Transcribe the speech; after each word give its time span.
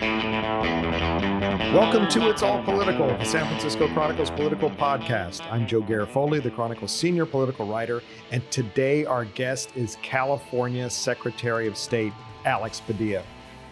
Welcome 0.00 1.92
to 2.08 2.30
It's 2.30 2.42
All 2.42 2.62
Political, 2.62 3.18
the 3.18 3.24
San 3.24 3.46
Francisco 3.46 3.86
Chronicle's 3.92 4.30
political 4.30 4.70
podcast. 4.70 5.42
I'm 5.52 5.66
Joe 5.66 5.82
Garofoli, 5.82 6.42
the 6.42 6.50
Chronicle's 6.50 6.90
senior 6.90 7.26
political 7.26 7.66
writer, 7.66 8.02
and 8.30 8.42
today 8.50 9.04
our 9.04 9.26
guest 9.26 9.76
is 9.76 9.98
California 10.00 10.88
Secretary 10.88 11.66
of 11.66 11.76
State 11.76 12.14
Alex 12.46 12.80
Padilla. 12.80 13.22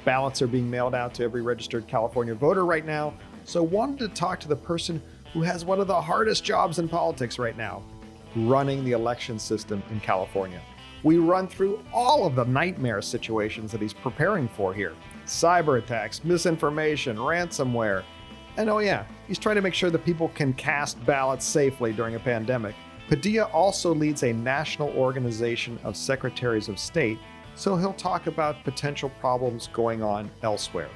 Ballots 0.04 0.42
are 0.42 0.46
being 0.46 0.68
mailed 0.68 0.94
out 0.94 1.14
to 1.14 1.24
every 1.24 1.40
registered 1.40 1.86
California 1.86 2.34
voter 2.34 2.66
right 2.66 2.84
now, 2.84 3.14
so 3.44 3.62
wanted 3.62 3.98
to 4.00 4.08
talk 4.08 4.38
to 4.40 4.48
the 4.48 4.56
person 4.56 5.00
who 5.32 5.40
has 5.40 5.64
one 5.64 5.80
of 5.80 5.86
the 5.86 5.98
hardest 5.98 6.44
jobs 6.44 6.78
in 6.78 6.90
politics 6.90 7.38
right 7.38 7.56
now, 7.56 7.82
running 8.36 8.84
the 8.84 8.92
election 8.92 9.38
system 9.38 9.82
in 9.90 9.98
California. 10.00 10.60
We 11.04 11.16
run 11.16 11.48
through 11.48 11.82
all 11.90 12.26
of 12.26 12.34
the 12.34 12.44
nightmare 12.44 13.00
situations 13.00 13.72
that 13.72 13.80
he's 13.80 13.94
preparing 13.94 14.46
for 14.48 14.74
here 14.74 14.92
cyber 15.28 15.78
attacks, 15.78 16.24
misinformation, 16.24 17.16
ransomware. 17.16 18.02
And 18.56 18.68
oh, 18.68 18.78
yeah, 18.78 19.04
he's 19.26 19.38
trying 19.38 19.56
to 19.56 19.62
make 19.62 19.74
sure 19.74 19.90
that 19.90 20.04
people 20.04 20.28
can 20.30 20.52
cast 20.54 21.04
ballots 21.06 21.44
safely 21.44 21.92
during 21.92 22.16
a 22.16 22.18
pandemic. 22.18 22.74
Padilla 23.08 23.44
also 23.44 23.94
leads 23.94 24.22
a 24.22 24.32
national 24.32 24.90
organization 24.90 25.78
of 25.84 25.96
secretaries 25.96 26.68
of 26.68 26.78
state, 26.78 27.18
so 27.54 27.76
he'll 27.76 27.94
talk 27.94 28.26
about 28.26 28.62
potential 28.64 29.10
problems 29.20 29.68
going 29.72 30.02
on 30.02 30.30
elsewhere. 30.42 30.90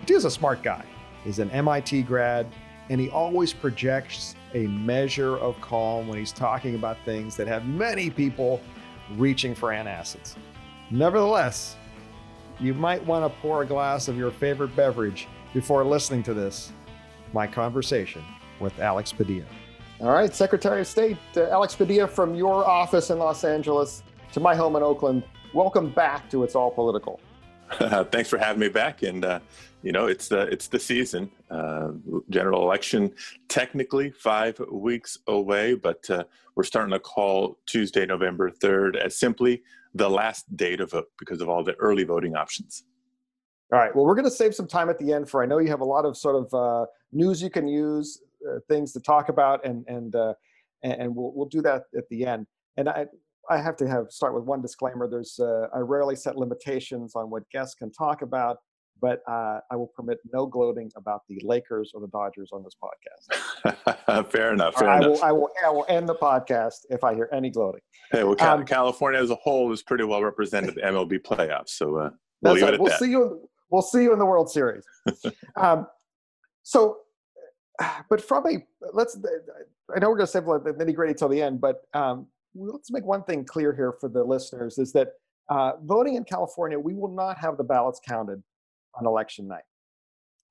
Padilla's 0.00 0.24
a 0.26 0.30
smart 0.30 0.62
guy. 0.62 0.84
He's 1.22 1.38
an 1.38 1.50
MIT 1.50 2.02
grad, 2.02 2.46
and 2.90 3.00
he 3.00 3.08
always 3.08 3.54
projects 3.54 4.34
a 4.52 4.66
measure 4.66 5.38
of 5.38 5.58
calm 5.60 6.06
when 6.08 6.18
he's 6.18 6.32
talking 6.32 6.74
about 6.74 6.98
things 7.04 7.36
that 7.36 7.46
have 7.46 7.64
many 7.64 8.10
people 8.10 8.60
reaching 9.16 9.54
for 9.54 9.70
antacids. 9.70 10.36
Nevertheless, 10.90 11.76
you 12.60 12.74
might 12.74 13.04
want 13.04 13.24
to 13.24 13.40
pour 13.40 13.62
a 13.62 13.66
glass 13.66 14.08
of 14.08 14.16
your 14.16 14.30
favorite 14.30 14.74
beverage 14.76 15.28
before 15.52 15.84
listening 15.84 16.22
to 16.24 16.34
this, 16.34 16.72
my 17.32 17.46
conversation 17.46 18.22
with 18.60 18.78
Alex 18.78 19.12
Padilla. 19.12 19.46
All 20.00 20.12
right, 20.12 20.34
Secretary 20.34 20.80
of 20.80 20.86
State 20.86 21.18
uh, 21.36 21.48
Alex 21.50 21.74
Padilla 21.74 22.06
from 22.06 22.34
your 22.34 22.66
office 22.66 23.10
in 23.10 23.18
Los 23.18 23.44
Angeles 23.44 24.02
to 24.32 24.40
my 24.40 24.54
home 24.54 24.76
in 24.76 24.82
Oakland. 24.82 25.24
Welcome 25.52 25.90
back 25.90 26.28
to 26.30 26.42
It's 26.42 26.54
All 26.54 26.70
Political. 26.70 27.20
Thanks 28.10 28.28
for 28.28 28.38
having 28.38 28.60
me 28.60 28.68
back. 28.68 29.02
And 29.02 29.24
uh, 29.24 29.40
you 29.82 29.92
know, 29.92 30.06
it's 30.06 30.28
the 30.28 30.42
it's 30.42 30.68
the 30.68 30.78
season. 30.78 31.30
Uh, 31.50 31.92
general 32.30 32.62
election 32.62 33.12
technically 33.48 34.10
five 34.10 34.58
weeks 34.70 35.18
away, 35.26 35.74
but 35.74 36.08
uh, 36.10 36.24
we're 36.56 36.64
starting 36.64 36.92
to 36.92 37.00
call 37.00 37.58
Tuesday, 37.66 38.06
November 38.06 38.50
third, 38.50 38.96
as 38.96 39.18
simply 39.18 39.62
the 39.94 40.08
last 40.08 40.56
day 40.56 40.76
to 40.76 40.86
vote 40.86 41.08
because 41.18 41.40
of 41.40 41.48
all 41.48 41.62
the 41.62 41.74
early 41.74 42.04
voting 42.04 42.34
options. 42.34 42.84
All 43.72 43.78
right. 43.78 43.94
Well, 43.94 44.04
we're 44.04 44.14
going 44.14 44.24
to 44.24 44.30
save 44.30 44.54
some 44.54 44.68
time 44.68 44.88
at 44.88 44.98
the 44.98 45.12
end 45.12 45.28
for. 45.28 45.42
I 45.42 45.46
know 45.46 45.58
you 45.58 45.68
have 45.68 45.80
a 45.80 45.84
lot 45.84 46.04
of 46.04 46.16
sort 46.16 46.36
of 46.36 46.54
uh, 46.54 46.86
news 47.12 47.42
you 47.42 47.50
can 47.50 47.66
use, 47.66 48.20
uh, 48.48 48.58
things 48.68 48.92
to 48.92 49.00
talk 49.00 49.28
about, 49.28 49.64
and 49.64 49.84
and 49.88 50.14
uh, 50.14 50.34
and 50.82 51.14
we'll 51.14 51.32
we'll 51.34 51.48
do 51.48 51.62
that 51.62 51.84
at 51.96 52.08
the 52.08 52.26
end. 52.26 52.46
And 52.76 52.88
I 52.88 53.06
I 53.50 53.58
have 53.58 53.76
to 53.76 53.88
have 53.88 54.06
start 54.10 54.34
with 54.34 54.44
one 54.44 54.60
disclaimer. 54.60 55.08
There's 55.08 55.38
uh, 55.38 55.68
I 55.74 55.78
rarely 55.78 56.16
set 56.16 56.36
limitations 56.36 57.14
on 57.14 57.30
what 57.30 57.48
guests 57.50 57.74
can 57.74 57.90
talk 57.92 58.22
about, 58.22 58.58
but 59.00 59.20
uh, 59.28 59.60
I 59.70 59.76
will 59.76 59.90
permit 59.94 60.18
no 60.32 60.46
gloating 60.46 60.90
about 60.96 61.22
the 61.28 61.40
Lakers 61.42 61.92
or 61.94 62.00
the 62.00 62.08
Dodgers 62.08 62.50
on 62.52 62.64
this 62.64 62.74
podcast. 62.82 64.30
fair 64.30 64.52
enough. 64.52 64.74
Fair 64.76 64.88
I 64.88 64.98
enough. 64.98 65.10
Will, 65.10 65.24
I 65.24 65.32
will 65.32 65.50
I 65.66 65.70
will 65.70 65.86
end 65.88 66.08
the 66.08 66.14
podcast 66.14 66.86
if 66.90 67.04
I 67.04 67.14
hear 67.14 67.28
any 67.32 67.50
gloating. 67.50 67.82
Hey, 68.10 68.24
well, 68.24 68.36
um, 68.40 68.64
California 68.64 69.20
as 69.20 69.30
a 69.30 69.36
whole 69.36 69.72
is 69.72 69.82
pretty 69.82 70.04
well 70.04 70.22
represented 70.22 70.70
in 70.70 70.74
the 70.76 70.82
MLB 70.82 71.20
playoffs, 71.20 71.70
so 71.70 71.96
uh, 71.96 72.10
we'll 72.42 72.54
leave 72.54 72.64
it 72.64 72.74
at 72.74 72.80
we'll. 72.80 72.92
See 72.98 73.10
you, 73.10 73.48
we'll 73.70 73.82
see 73.82 74.02
you 74.02 74.12
in 74.12 74.18
the 74.18 74.26
World 74.26 74.50
Series. 74.50 74.84
um, 75.56 75.86
so, 76.62 76.98
but 78.08 78.20
from 78.20 78.46
a 78.46 78.64
let's. 78.92 79.16
I 79.94 79.98
know 79.98 80.08
we're 80.08 80.16
going 80.16 80.26
to 80.26 80.32
save 80.32 80.44
the 80.44 80.74
nitty 80.78 80.94
gritty 80.94 81.12
till 81.12 81.28
the 81.28 81.42
end, 81.42 81.60
but 81.60 81.82
um, 81.92 82.26
let's 82.54 82.90
make 82.90 83.04
one 83.04 83.22
thing 83.24 83.44
clear 83.44 83.74
here 83.74 83.94
for 84.00 84.08
the 84.08 84.22
listeners: 84.22 84.78
is 84.78 84.92
that 84.92 85.08
uh, 85.48 85.72
voting 85.82 86.14
in 86.14 86.24
California, 86.24 86.78
we 86.78 86.94
will 86.94 87.14
not 87.14 87.38
have 87.38 87.56
the 87.56 87.64
ballots 87.64 88.00
counted 88.06 88.42
on 88.94 89.06
election 89.06 89.46
night. 89.46 89.64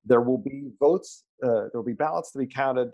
There 0.04 0.20
will 0.20 0.38
be 0.38 0.70
votes. 0.78 1.24
Uh, 1.42 1.48
there 1.48 1.70
will 1.74 1.82
be 1.82 1.94
ballots 1.94 2.32
to 2.32 2.38
be 2.38 2.46
counted 2.46 2.90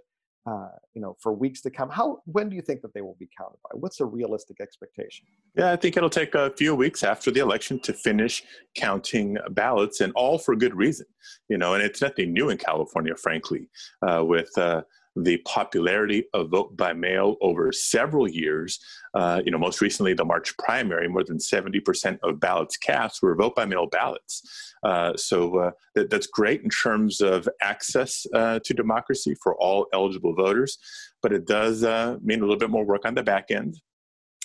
uh, 0.47 0.69
you 0.94 1.03
know, 1.03 1.16
for 1.21 1.32
weeks 1.32 1.60
to 1.60 1.71
come. 1.71 1.91
How 1.91 2.22
when 2.25 2.48
do 2.48 2.56
you 2.56 2.62
think 2.62 2.81
that 2.82 2.94
they 2.94 3.03
will 3.03 3.16
be 3.19 3.28
counted 3.37 3.59
by? 3.62 3.71
What's 3.75 4.00
a 4.00 4.04
realistic 4.04 4.60
expectation? 4.60 5.27
Yeah, 5.54 5.72
I 5.72 5.77
think 5.77 5.97
it'll 5.97 6.09
take 6.09 6.34
a 6.34 6.50
few 6.56 6.75
weeks 6.75 7.04
after 7.04 7.31
the 7.31 7.41
election 7.41 7.78
to 7.81 7.92
finish 7.92 8.42
counting 8.75 9.37
ballots, 9.50 10.00
and 10.00 10.12
all 10.15 10.38
for 10.38 10.56
good 10.56 10.75
reason. 10.75 11.06
You 11.48 11.59
know, 11.59 11.75
and 11.75 11.82
it's 11.82 12.00
nothing 12.00 12.32
new 12.32 12.48
in 12.48 12.56
California, 12.56 13.15
frankly, 13.16 13.69
uh, 14.06 14.25
with 14.25 14.50
uh, 14.56 14.82
the 15.16 15.38
popularity 15.38 16.25
of 16.34 16.50
vote 16.50 16.76
by 16.76 16.93
mail 16.93 17.37
over 17.41 17.72
several 17.72 18.28
years. 18.28 18.78
Uh, 19.15 19.43
you 19.44 19.50
know, 19.50 19.59
most 19.59 19.81
recently, 19.81 20.15
the 20.15 20.25
March 20.25 20.56
primary, 20.56 21.09
more 21.09 21.25
than 21.25 21.38
70% 21.38 22.19
of 22.22 22.41
ballots 22.41 22.76
cast 22.76 23.22
were 23.22 23.34
vote 23.34 23.54
by 23.54 23.65
mail 23.65 23.87
ballots. 23.87 24.75
Uh, 24.82 25.16
so 25.16 25.59
uh, 25.59 25.71
that, 25.94 26.10
that's 26.10 26.26
great 26.26 26.62
in 26.62 26.71
terms 26.71 27.21
of 27.21 27.48
access 27.60 28.25
uh, 28.34 28.60
to 28.65 28.75
democracy 28.75 29.34
for 29.43 29.54
all 29.56 29.87
eligible 29.93 30.34
voters, 30.34 30.78
but 31.22 31.32
it 31.32 31.47
does 31.47 31.84
uh, 31.84 32.16
mean 32.22 32.38
a 32.38 32.42
little 32.42 32.56
bit 32.56 32.71
more 32.71 32.84
work 32.84 33.04
on 33.04 33.15
the 33.15 33.22
back 33.22 33.50
end 33.50 33.77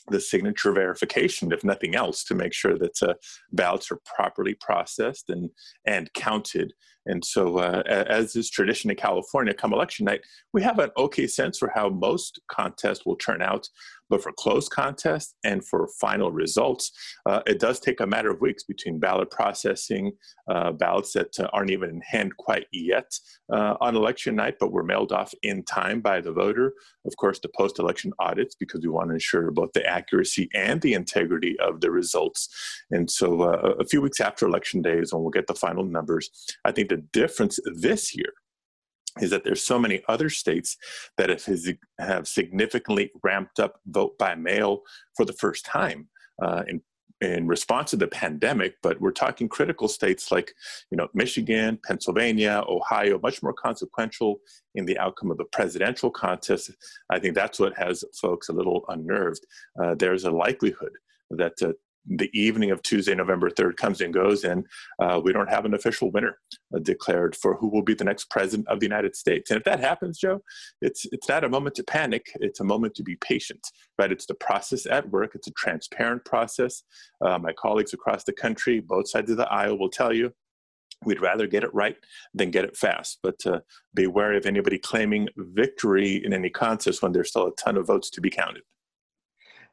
the 0.10 0.20
signature 0.20 0.72
verification, 0.72 1.52
if 1.52 1.64
nothing 1.64 1.96
else, 1.96 2.24
to 2.26 2.36
make 2.36 2.54
sure 2.54 2.78
that 2.78 3.02
uh, 3.02 3.14
ballots 3.52 3.92
are 3.92 4.00
properly 4.06 4.56
processed 4.56 5.30
and 5.30 5.50
and 5.86 6.12
counted. 6.14 6.74
And 7.06 7.24
so, 7.24 7.60
uh, 7.60 7.84
as 7.88 8.36
is 8.36 8.50
tradition 8.50 8.90
in 8.90 8.98
California, 8.98 9.54
come 9.54 9.74
election 9.74 10.06
night, 10.06 10.22
we 10.54 10.62
have 10.64 10.80
an 10.80 10.90
okay 10.98 11.28
sense 11.28 11.58
for 11.58 11.72
how 11.74 11.90
most 11.90 12.40
contests 12.48 13.06
will 13.06 13.16
turn 13.16 13.42
out. 13.42 13.68
But 14.10 14.22
for 14.22 14.32
close 14.32 14.70
contests 14.70 15.34
and 15.44 15.66
for 15.66 15.90
final 16.00 16.32
results, 16.32 16.92
uh, 17.26 17.42
it 17.48 17.60
does 17.60 17.80
take 17.80 18.02
a 18.02 18.08
matter 18.08 18.30
of 18.30 18.40
weeks 18.40 18.64
between 18.64 19.00
ballot 19.00 19.32
processing, 19.32 20.12
uh, 20.48 20.74
ballots 20.74 21.14
that 21.14 21.40
uh, 21.40 21.48
aren't 21.54 21.72
even 21.72 21.90
in 21.90 22.02
hand 22.02 22.38
quite 22.38 22.68
yet 22.72 23.12
uh, 23.52 23.76
on 23.82 23.96
election 23.96 24.36
night, 24.36 24.58
but 24.60 24.72
were 24.72 24.84
mailed 24.84 25.12
off 25.12 25.34
in 25.42 25.64
time 25.64 26.02
by 26.02 26.22
the 26.22 26.32
voter. 26.32 26.74
Of 27.06 27.16
course, 27.18 27.40
the 27.40 27.50
post 27.58 27.80
election 27.80 28.14
audits, 28.20 28.56
because 28.56 28.82
we 28.82 28.90
want 28.90 29.10
to 29.10 29.16
ensure 29.16 29.50
both 29.52 29.74
the 29.74 29.86
accuracy 29.86 30.50
and 30.54 30.82
the 30.82 30.94
integrity 30.94 31.58
of 31.60 31.82
the 31.82 31.90
results. 31.90 32.50
And 32.92 33.10
so, 33.10 33.42
uh, 33.42 33.74
a 33.80 33.86
few 33.86 34.02
weeks 34.02 34.22
after 34.22 34.46
election 34.46 34.84
day 34.84 35.00
is 35.00 35.14
when 35.14 35.24
we'll 35.24 35.32
get 35.32 35.48
the 35.48 35.56
final 35.56 35.84
numbers. 35.84 36.30
I 36.64 36.72
think 36.72 36.90
the 36.96 37.02
difference 37.12 37.60
this 37.76 38.16
year 38.16 38.34
is 39.22 39.30
that 39.30 39.44
there's 39.44 39.62
so 39.62 39.80
many 39.80 40.02
other 40.08 40.30
states 40.30 40.78
that 41.18 41.30
have, 42.00 42.28
significantly 42.28 43.12
ramped 43.24 43.60
up 43.60 43.80
vote 43.88 44.18
by 44.18 44.36
mail 44.36 44.82
for 45.16 45.26
the 45.26 45.34
first 45.34 45.66
time 45.66 46.08
uh, 46.42 46.64
in 46.68 46.82
in 47.22 47.48
response 47.48 47.92
to 47.92 47.96
the 47.96 48.10
pandemic, 48.10 48.76
but 48.84 49.00
we're 49.00 49.10
talking 49.10 49.48
critical 49.48 49.88
states 49.88 50.34
like, 50.34 50.54
you 50.92 50.98
know, 50.98 51.08
Michigan, 51.14 51.80
Pennsylvania, 51.88 52.62
Ohio, 52.68 53.18
much 53.24 53.42
more 53.42 53.54
consequential 53.54 54.42
in 54.76 54.86
the 54.86 55.00
outcome 55.00 55.32
of 55.32 55.38
the 55.38 55.46
presidential 55.46 56.12
contest. 56.12 56.72
I 57.10 57.20
think 57.20 57.34
that's 57.34 57.58
what 57.58 57.74
has 57.78 58.04
folks 58.22 58.50
a 58.50 58.54
little 58.54 58.84
unnerved. 58.90 59.48
Uh, 59.82 59.96
there's 59.96 60.26
a 60.26 60.30
likelihood 60.30 60.92
that 61.32 61.54
uh, 61.64 61.72
the 62.08 62.30
evening 62.34 62.72
of 62.72 62.82
Tuesday, 62.84 63.16
November 63.16 63.50
3rd 63.50 63.78
comes 63.78 64.02
and 64.02 64.14
goes, 64.14 64.44
and 64.44 64.66
uh, 65.00 65.20
we 65.24 65.34
don't 65.34 65.50
have 65.50 65.66
an 65.66 65.74
official 65.74 66.12
winner 66.12 66.38
uh, 66.74 66.80
declared 66.80 67.36
for 67.36 67.56
who 67.56 67.68
will 67.68 67.82
be 67.82 67.94
the 67.94 68.04
next 68.04 68.30
president 68.30 68.68
of 68.68 68.80
the 68.80 68.86
United 68.86 69.16
States. 69.16 69.50
And 69.50 69.58
if 69.58 69.64
that 69.66 69.80
happens, 69.80 70.20
Joe, 70.20 70.42
it's 70.82 71.06
it's 71.12 71.28
not 71.28 71.44
a 71.44 71.50
moment 71.50 71.76
to 71.76 71.84
panic. 71.84 72.32
It's 72.36 72.60
a 72.60 72.64
moment 72.64 72.96
to 72.96 73.04
be 73.04 73.16
patient, 73.18 73.66
right? 73.98 74.12
It's 74.12 74.26
the 74.26 74.36
process 74.36 74.86
at 74.86 75.10
work. 75.10 75.32
It's 75.36 75.48
a 75.48 75.52
transparent 75.52 76.26
process. 76.26 76.84
Uh, 77.22 77.40
my 77.40 77.54
colleagues 77.54 77.94
across 77.94 78.24
the 78.24 78.34
country, 78.34 78.80
both 78.80 79.10
sides 79.10 79.32
of 79.32 79.38
the 79.38 79.52
aisle, 79.52 79.78
will 79.78 79.90
tell 79.90 80.14
you 80.14 80.32
we'd 81.04 81.22
rather 81.22 81.48
get 81.48 81.64
it 81.64 81.74
right 81.74 81.98
than 82.34 82.52
get 82.52 82.66
it 82.66 82.78
fast. 82.78 83.20
But 83.22 83.46
uh, 83.46 83.60
be 83.94 84.08
wary 84.08 84.38
of 84.38 84.46
anybody 84.46 84.78
claiming 84.78 85.30
victory 85.36 86.24
in 86.24 86.34
any 86.34 86.50
contest 86.50 87.02
when 87.02 87.12
there's 87.12 87.30
still 87.30 87.48
a 87.48 87.56
ton 87.56 87.78
of 87.78 87.88
votes 87.88 88.10
to 88.12 88.22
be 88.22 88.30
counted. 88.30 88.64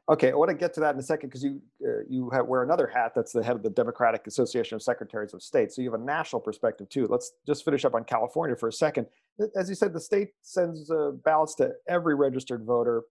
Okay, 0.09 0.31
I 0.31 0.33
want 0.33 0.49
to 0.49 0.55
get 0.55 0.73
to 0.73 0.81
that 0.81 0.93
in 0.93 0.99
a 0.99 1.03
second 1.03 1.29
because 1.29 1.43
you 1.43 1.61
uh, 1.81 2.03
you 2.09 2.29
have, 2.31 2.45
wear 2.45 2.61
another 2.61 2.87
hat 2.87 3.13
that's 3.15 3.31
the 3.31 3.41
head 3.41 3.55
of 3.55 3.63
the 3.63 3.69
Democratic 3.69 4.27
Association 4.27 4.75
of 4.75 4.83
Secretaries 4.83 5.33
of 5.33 5.41
State. 5.41 5.71
So 5.71 5.81
you 5.81 5.89
have 5.89 5.99
a 5.99 6.03
national 6.03 6.41
perspective 6.41 6.89
too. 6.89 7.07
Let's 7.09 7.31
just 7.47 7.63
finish 7.63 7.85
up 7.85 7.95
on 7.95 8.03
California 8.03 8.57
for 8.57 8.67
a 8.67 8.73
second. 8.73 9.07
As 9.55 9.69
you 9.69 9.75
said, 9.75 9.93
the 9.93 10.01
state 10.01 10.31
sends 10.41 10.91
uh, 10.91 11.11
ballots 11.23 11.55
to 11.55 11.71
every 11.87 12.15
registered 12.15 12.65
voter. 12.65 13.03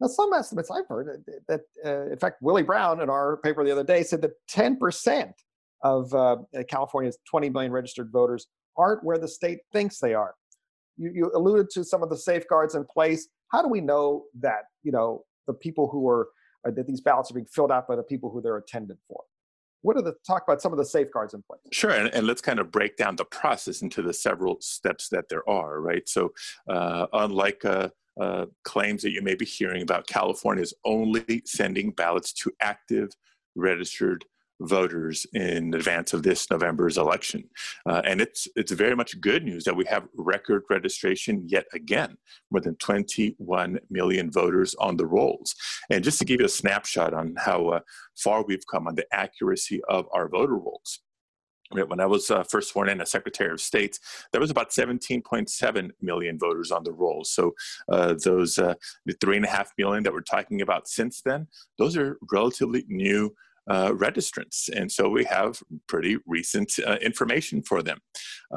Now, 0.00 0.06
some 0.06 0.32
estimates 0.34 0.70
I've 0.70 0.86
heard 0.86 1.24
that, 1.48 1.62
uh, 1.84 2.12
in 2.12 2.18
fact, 2.18 2.36
Willie 2.42 2.62
Brown 2.62 3.00
in 3.00 3.10
our 3.10 3.38
paper 3.38 3.64
the 3.64 3.72
other 3.72 3.82
day 3.82 4.04
said 4.04 4.22
that 4.22 4.32
10% 4.48 5.32
of 5.82 6.14
uh, 6.14 6.36
California's 6.68 7.18
20 7.28 7.50
million 7.50 7.72
registered 7.72 8.12
voters 8.12 8.46
aren't 8.76 9.02
where 9.02 9.18
the 9.18 9.26
state 9.26 9.60
thinks 9.72 9.98
they 9.98 10.14
are. 10.14 10.34
You, 10.96 11.10
you 11.12 11.32
alluded 11.34 11.70
to 11.70 11.84
some 11.84 12.02
of 12.04 12.10
the 12.10 12.16
safeguards 12.16 12.74
in 12.74 12.84
place. 12.84 13.26
How 13.50 13.62
do 13.62 13.68
we 13.68 13.80
know 13.80 14.24
that 14.40 14.64
you 14.82 14.92
know 14.92 15.24
the 15.46 15.54
people 15.54 15.88
who 15.88 16.08
are 16.08 16.28
uh, 16.66 16.70
that 16.72 16.86
these 16.86 17.00
ballots 17.00 17.30
are 17.30 17.34
being 17.34 17.46
filled 17.46 17.70
out 17.70 17.86
by 17.86 17.96
the 17.96 18.02
people 18.02 18.30
who 18.30 18.40
they're 18.40 18.56
attended 18.56 18.98
for. 19.08 19.22
what 19.82 19.96
are 19.96 20.02
the 20.02 20.14
talk 20.26 20.42
about 20.46 20.60
some 20.60 20.72
of 20.72 20.78
the 20.78 20.84
safeguards 20.84 21.32
in 21.32 21.42
place? 21.42 21.60
Sure, 21.72 21.90
and, 21.90 22.12
and 22.12 22.26
let's 22.26 22.40
kind 22.40 22.58
of 22.58 22.72
break 22.72 22.96
down 22.96 23.14
the 23.16 23.24
process 23.24 23.82
into 23.82 24.02
the 24.02 24.12
several 24.12 24.56
steps 24.60 25.08
that 25.10 25.28
there 25.28 25.48
are, 25.48 25.80
right? 25.80 26.08
So, 26.08 26.32
uh, 26.68 27.06
unlike 27.12 27.64
uh, 27.64 27.90
uh, 28.20 28.46
claims 28.64 29.02
that 29.02 29.12
you 29.12 29.22
may 29.22 29.34
be 29.34 29.44
hearing 29.44 29.82
about, 29.82 30.06
California 30.08 30.62
is 30.62 30.74
only 30.84 31.42
sending 31.44 31.90
ballots 31.90 32.32
to 32.32 32.50
active 32.60 33.10
registered 33.54 34.24
voters 34.60 35.26
in 35.32 35.74
advance 35.74 36.12
of 36.12 36.22
this 36.22 36.50
November's 36.50 36.98
election. 36.98 37.44
Uh, 37.86 38.02
and 38.04 38.20
it's 38.20 38.48
it's 38.56 38.72
very 38.72 38.96
much 38.96 39.20
good 39.20 39.44
news 39.44 39.64
that 39.64 39.76
we 39.76 39.84
have 39.86 40.08
record 40.16 40.62
registration 40.70 41.42
yet 41.46 41.66
again, 41.74 42.16
more 42.50 42.60
than 42.60 42.76
21 42.76 43.78
million 43.90 44.30
voters 44.30 44.74
on 44.76 44.96
the 44.96 45.06
rolls. 45.06 45.54
And 45.90 46.04
just 46.04 46.18
to 46.18 46.24
give 46.24 46.40
you 46.40 46.46
a 46.46 46.50
snapshot 46.50 47.14
on 47.14 47.34
how 47.38 47.68
uh, 47.68 47.80
far 48.16 48.44
we've 48.44 48.66
come 48.70 48.86
on 48.86 48.94
the 48.94 49.06
accuracy 49.12 49.80
of 49.88 50.06
our 50.12 50.28
voter 50.28 50.56
rolls. 50.56 51.00
When 51.72 51.98
I 51.98 52.06
was 52.06 52.30
uh, 52.30 52.44
first 52.44 52.70
sworn 52.70 52.88
in 52.88 53.00
as 53.00 53.10
Secretary 53.10 53.50
of 53.50 53.60
State, 53.60 53.98
there 54.30 54.40
was 54.40 54.50
about 54.52 54.70
17.7 54.70 55.90
million 56.00 56.38
voters 56.38 56.70
on 56.70 56.84
the 56.84 56.92
rolls. 56.92 57.32
So 57.32 57.54
uh, 57.90 58.14
those 58.22 58.56
uh, 58.56 58.74
the 59.04 59.16
three 59.20 59.36
and 59.36 59.44
a 59.44 59.48
half 59.48 59.72
million 59.76 60.04
that 60.04 60.12
we're 60.12 60.20
talking 60.20 60.62
about 60.62 60.86
since 60.86 61.22
then, 61.22 61.48
those 61.76 61.96
are 61.96 62.18
relatively 62.30 62.84
new 62.88 63.34
uh, 63.68 63.90
registrants. 63.90 64.68
And 64.68 64.90
so 64.90 65.08
we 65.08 65.24
have 65.24 65.60
pretty 65.88 66.18
recent 66.26 66.72
uh, 66.86 66.96
information 67.02 67.62
for 67.62 67.82
them. 67.82 67.98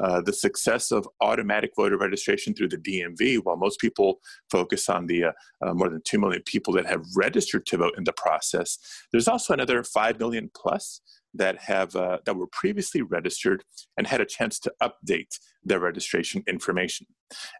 Uh, 0.00 0.20
the 0.20 0.32
success 0.32 0.90
of 0.90 1.08
automatic 1.20 1.72
voter 1.76 1.98
registration 1.98 2.54
through 2.54 2.68
the 2.68 2.76
DMV, 2.76 3.40
while 3.42 3.56
most 3.56 3.80
people 3.80 4.20
focus 4.50 4.88
on 4.88 5.06
the 5.06 5.24
uh, 5.24 5.32
uh, 5.62 5.74
more 5.74 5.88
than 5.88 6.02
2 6.04 6.18
million 6.18 6.42
people 6.46 6.72
that 6.74 6.86
have 6.86 7.04
registered 7.16 7.66
to 7.66 7.76
vote 7.76 7.94
in 7.96 8.04
the 8.04 8.12
process, 8.12 8.78
there's 9.12 9.28
also 9.28 9.52
another 9.52 9.82
5 9.82 10.18
million 10.18 10.50
plus 10.54 11.00
that 11.34 11.58
have 11.58 11.94
uh, 11.94 12.18
that 12.24 12.36
were 12.36 12.48
previously 12.48 13.02
registered 13.02 13.62
and 13.96 14.06
had 14.06 14.20
a 14.20 14.26
chance 14.26 14.58
to 14.58 14.72
update 14.82 15.38
their 15.62 15.78
registration 15.78 16.42
information. 16.48 17.06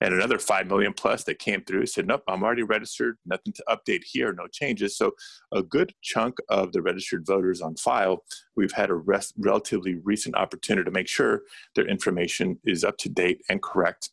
And 0.01 0.15
another 0.15 0.39
five 0.39 0.67
million 0.67 0.93
plus 0.93 1.25
that 1.25 1.39
came 1.39 1.63
through 1.65 1.87
said, 1.87 2.07
"Nope, 2.07 2.23
I'm 2.29 2.43
already 2.43 2.63
registered. 2.63 3.17
Nothing 3.27 3.53
to 3.55 3.65
update 3.69 4.03
here. 4.05 4.33
No 4.33 4.47
changes." 4.47 4.97
So 4.97 5.13
a 5.53 5.63
good 5.63 5.93
chunk 6.03 6.39
of 6.49 6.73
the 6.73 6.83
registered 6.83 7.27
voters 7.27 7.61
on 7.61 7.77
file, 7.77 8.25
we've 8.57 8.73
had 8.73 8.91
a 8.91 8.95
res- 8.95 9.33
relatively 9.39 9.95
recent 9.95 10.37
opportunity 10.37 10.85
to 10.85 10.91
make 10.91 11.09
sure 11.09 11.43
their 11.75 11.87
information 11.87 12.59
is 12.65 12.85
up 12.85 12.97
to 12.99 13.09
date 13.09 13.43
and 13.49 13.63
correct 13.63 14.11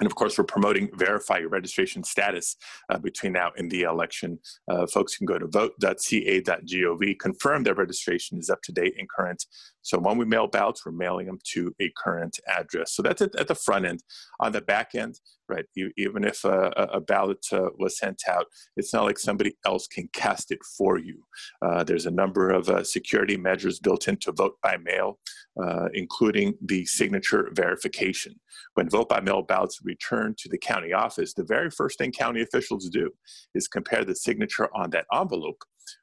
and 0.00 0.06
of 0.06 0.14
course, 0.16 0.36
we're 0.36 0.44
promoting 0.44 0.90
verify 0.94 1.38
your 1.38 1.50
registration 1.50 2.02
status 2.02 2.56
uh, 2.88 2.98
between 2.98 3.32
now 3.32 3.52
and 3.56 3.70
the 3.70 3.82
election. 3.82 4.38
Uh, 4.68 4.86
folks 4.86 5.16
can 5.16 5.26
go 5.26 5.38
to 5.38 5.46
vote.ca.gov, 5.46 7.18
confirm 7.18 7.62
their 7.62 7.74
registration 7.74 8.38
is 8.38 8.50
up 8.50 8.62
to 8.62 8.72
date 8.72 8.94
and 8.98 9.08
current. 9.08 9.46
So 9.84 9.98
when 9.98 10.16
we 10.16 10.24
mail 10.24 10.46
ballots, 10.46 10.84
we're 10.84 10.92
mailing 10.92 11.26
them 11.26 11.38
to 11.52 11.74
a 11.78 11.92
current 11.96 12.40
address. 12.48 12.92
So 12.92 13.02
that's 13.02 13.20
at, 13.20 13.46
the 13.46 13.54
front 13.54 13.84
end. 13.84 14.02
On 14.40 14.50
the 14.50 14.62
back 14.62 14.94
end, 14.94 15.20
right, 15.46 15.66
you, 15.74 15.92
even 15.98 16.24
if 16.24 16.42
a, 16.44 16.70
a 16.92 17.00
ballot 17.00 17.44
uh, 17.52 17.68
was 17.78 17.98
sent 17.98 18.22
out, 18.26 18.46
it's 18.78 18.94
not 18.94 19.04
like 19.04 19.18
somebody 19.18 19.56
else 19.66 19.86
can 19.86 20.08
cast 20.14 20.50
it 20.50 20.60
for 20.76 20.98
you. 20.98 21.22
Uh, 21.60 21.84
there's 21.84 22.06
a 22.06 22.10
number 22.10 22.48
of 22.48 22.70
uh, 22.70 22.82
security 22.82 23.36
measures 23.36 23.78
built 23.78 24.08
into 24.08 24.32
vote 24.32 24.56
by 24.62 24.78
mail, 24.78 25.18
uh, 25.62 25.88
including 25.92 26.54
the 26.64 26.86
signature 26.86 27.50
verification. 27.52 28.34
When 28.72 28.88
vote 28.88 29.10
by 29.10 29.20
mail 29.20 29.42
ballots 29.42 29.80
return 29.84 30.34
to 30.38 30.48
the 30.48 30.58
county 30.58 30.94
office, 30.94 31.34
the 31.34 31.44
very 31.44 31.70
first 31.70 31.98
thing 31.98 32.10
county 32.10 32.40
officials 32.40 32.88
do 32.88 33.10
is 33.54 33.68
compare 33.68 34.04
the 34.04 34.16
signature 34.16 34.74
on 34.74 34.88
that 34.90 35.06
envelope 35.12 35.62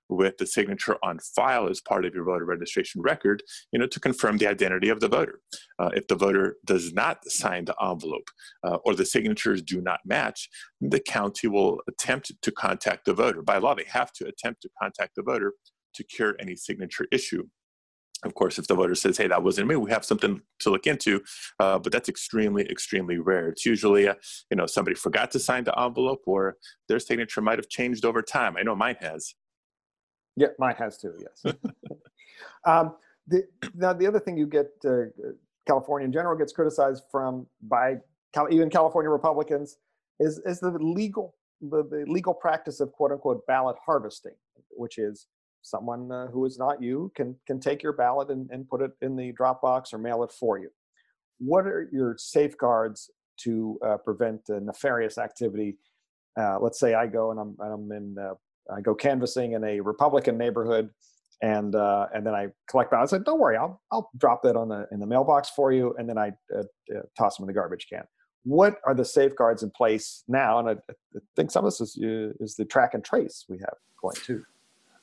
with 0.09 0.37
the 0.37 0.45
signature 0.45 0.97
on 1.03 1.19
file 1.35 1.69
as 1.69 1.81
part 1.81 2.05
of 2.05 2.13
your 2.13 2.25
voter 2.25 2.45
registration 2.45 3.01
record, 3.01 3.41
you 3.71 3.79
know, 3.79 3.87
to 3.87 3.99
confirm 3.99 4.37
the 4.37 4.47
identity 4.47 4.89
of 4.89 4.99
the 4.99 5.07
voter. 5.07 5.39
Uh, 5.79 5.89
if 5.93 6.07
the 6.07 6.15
voter 6.15 6.57
does 6.65 6.93
not 6.93 7.23
sign 7.25 7.65
the 7.65 7.75
envelope 7.81 8.29
uh, 8.63 8.77
or 8.85 8.95
the 8.95 9.05
signatures 9.05 9.61
do 9.61 9.81
not 9.81 9.99
match, 10.05 10.49
the 10.81 10.99
county 10.99 11.47
will 11.47 11.79
attempt 11.87 12.31
to 12.41 12.51
contact 12.51 13.05
the 13.05 13.13
voter. 13.13 13.41
By 13.41 13.57
law, 13.57 13.75
they 13.75 13.85
have 13.87 14.11
to 14.13 14.27
attempt 14.27 14.61
to 14.63 14.69
contact 14.81 15.15
the 15.15 15.23
voter 15.23 15.53
to 15.95 16.03
cure 16.03 16.35
any 16.39 16.55
signature 16.55 17.07
issue 17.11 17.43
of 18.23 18.35
course, 18.35 18.59
if 18.59 18.67
the 18.67 18.75
voter 18.75 18.95
says, 18.95 19.17
"Hey, 19.17 19.27
that 19.27 19.43
wasn't 19.43 19.67
me," 19.67 19.75
we 19.75 19.89
have 19.91 20.05
something 20.05 20.41
to 20.59 20.69
look 20.69 20.85
into. 20.85 21.23
Uh, 21.59 21.79
but 21.79 21.91
that's 21.91 22.09
extremely, 22.09 22.69
extremely 22.69 23.17
rare. 23.17 23.49
It's 23.49 23.65
usually, 23.65 24.07
uh, 24.07 24.15
you 24.49 24.57
know, 24.57 24.67
somebody 24.67 24.95
forgot 24.95 25.31
to 25.31 25.39
sign 25.39 25.63
the 25.63 25.79
envelope, 25.79 26.21
or 26.27 26.57
their 26.87 26.99
signature 26.99 27.41
might 27.41 27.57
have 27.57 27.69
changed 27.69 28.05
over 28.05 28.21
time. 28.21 28.57
I 28.57 28.63
know 28.63 28.75
mine 28.75 28.97
has. 28.99 29.33
Yeah, 30.35 30.47
mine 30.59 30.75
has 30.77 30.97
too. 30.97 31.13
Yes. 31.19 31.55
um, 32.65 32.95
the, 33.27 33.43
now, 33.75 33.93
the 33.93 34.07
other 34.07 34.19
thing 34.19 34.37
you 34.37 34.47
get, 34.47 34.71
uh, 34.85 35.03
California 35.67 36.05
in 36.05 36.11
general 36.11 36.37
gets 36.37 36.53
criticized 36.53 37.03
from 37.11 37.45
by 37.61 37.95
Cal- 38.33 38.51
even 38.51 38.69
California 38.69 39.09
Republicans 39.09 39.77
is 40.19 40.39
is 40.45 40.59
the 40.59 40.71
legal 40.71 41.35
the, 41.61 41.83
the 41.83 42.05
legal 42.07 42.33
practice 42.33 42.79
of 42.79 42.91
quote 42.91 43.11
unquote 43.11 43.45
ballot 43.45 43.75
harvesting, 43.85 44.33
which 44.71 44.97
is 44.97 45.27
someone 45.61 46.11
uh, 46.11 46.27
who 46.27 46.45
is 46.45 46.57
not 46.57 46.81
you 46.81 47.11
can 47.15 47.35
can 47.45 47.59
take 47.59 47.83
your 47.83 47.93
ballot 47.93 48.29
and, 48.29 48.49
and 48.51 48.67
put 48.67 48.81
it 48.81 48.91
in 49.01 49.15
the 49.15 49.31
drop 49.33 49.61
box 49.61 49.93
or 49.93 49.97
mail 49.97 50.23
it 50.23 50.31
for 50.31 50.57
you 50.57 50.69
what 51.37 51.65
are 51.65 51.89
your 51.91 52.15
safeguards 52.17 53.09
to 53.37 53.79
uh, 53.85 53.97
prevent 53.97 54.41
nefarious 54.49 55.17
activity 55.17 55.77
uh, 56.39 56.59
let's 56.59 56.79
say 56.79 56.93
i 56.93 57.05
go 57.05 57.31
and 57.31 57.39
i'm, 57.39 57.55
I'm 57.61 57.91
in 57.91 58.15
uh, 58.17 58.33
i 58.71 58.81
go 58.81 58.93
canvassing 58.93 59.53
in 59.53 59.63
a 59.63 59.79
republican 59.79 60.37
neighborhood 60.37 60.89
and 61.41 61.75
uh, 61.75 62.07
and 62.13 62.25
then 62.25 62.33
i 62.33 62.47
collect 62.69 62.91
ballots. 62.91 63.13
I 63.13 63.17
said 63.17 63.25
don't 63.25 63.39
worry 63.39 63.57
i'll 63.57 63.81
i'll 63.91 64.09
drop 64.17 64.43
that 64.43 64.55
on 64.55 64.69
the 64.69 64.87
in 64.91 64.99
the 64.99 65.07
mailbox 65.07 65.49
for 65.49 65.71
you 65.71 65.95
and 65.97 66.07
then 66.07 66.17
i 66.17 66.31
uh, 66.55 66.63
toss 67.17 67.37
them 67.37 67.43
in 67.43 67.47
the 67.47 67.53
garbage 67.53 67.87
can. 67.89 68.03
What 68.43 68.77
are 68.85 68.95
the 68.95 69.05
safeguards 69.05 69.61
in 69.61 69.69
place 69.69 70.23
now? 70.27 70.59
And 70.59 70.69
i, 70.69 70.71
I 70.71 71.19
think 71.35 71.51
some 71.51 71.65
of 71.65 71.71
this 71.71 71.81
is, 71.81 71.97
is 72.39 72.55
the 72.55 72.65
track 72.65 72.93
and 72.95 73.03
trace 73.03 73.45
we 73.47 73.59
have 73.59 73.75
going 74.01 74.15
too. 74.15 74.43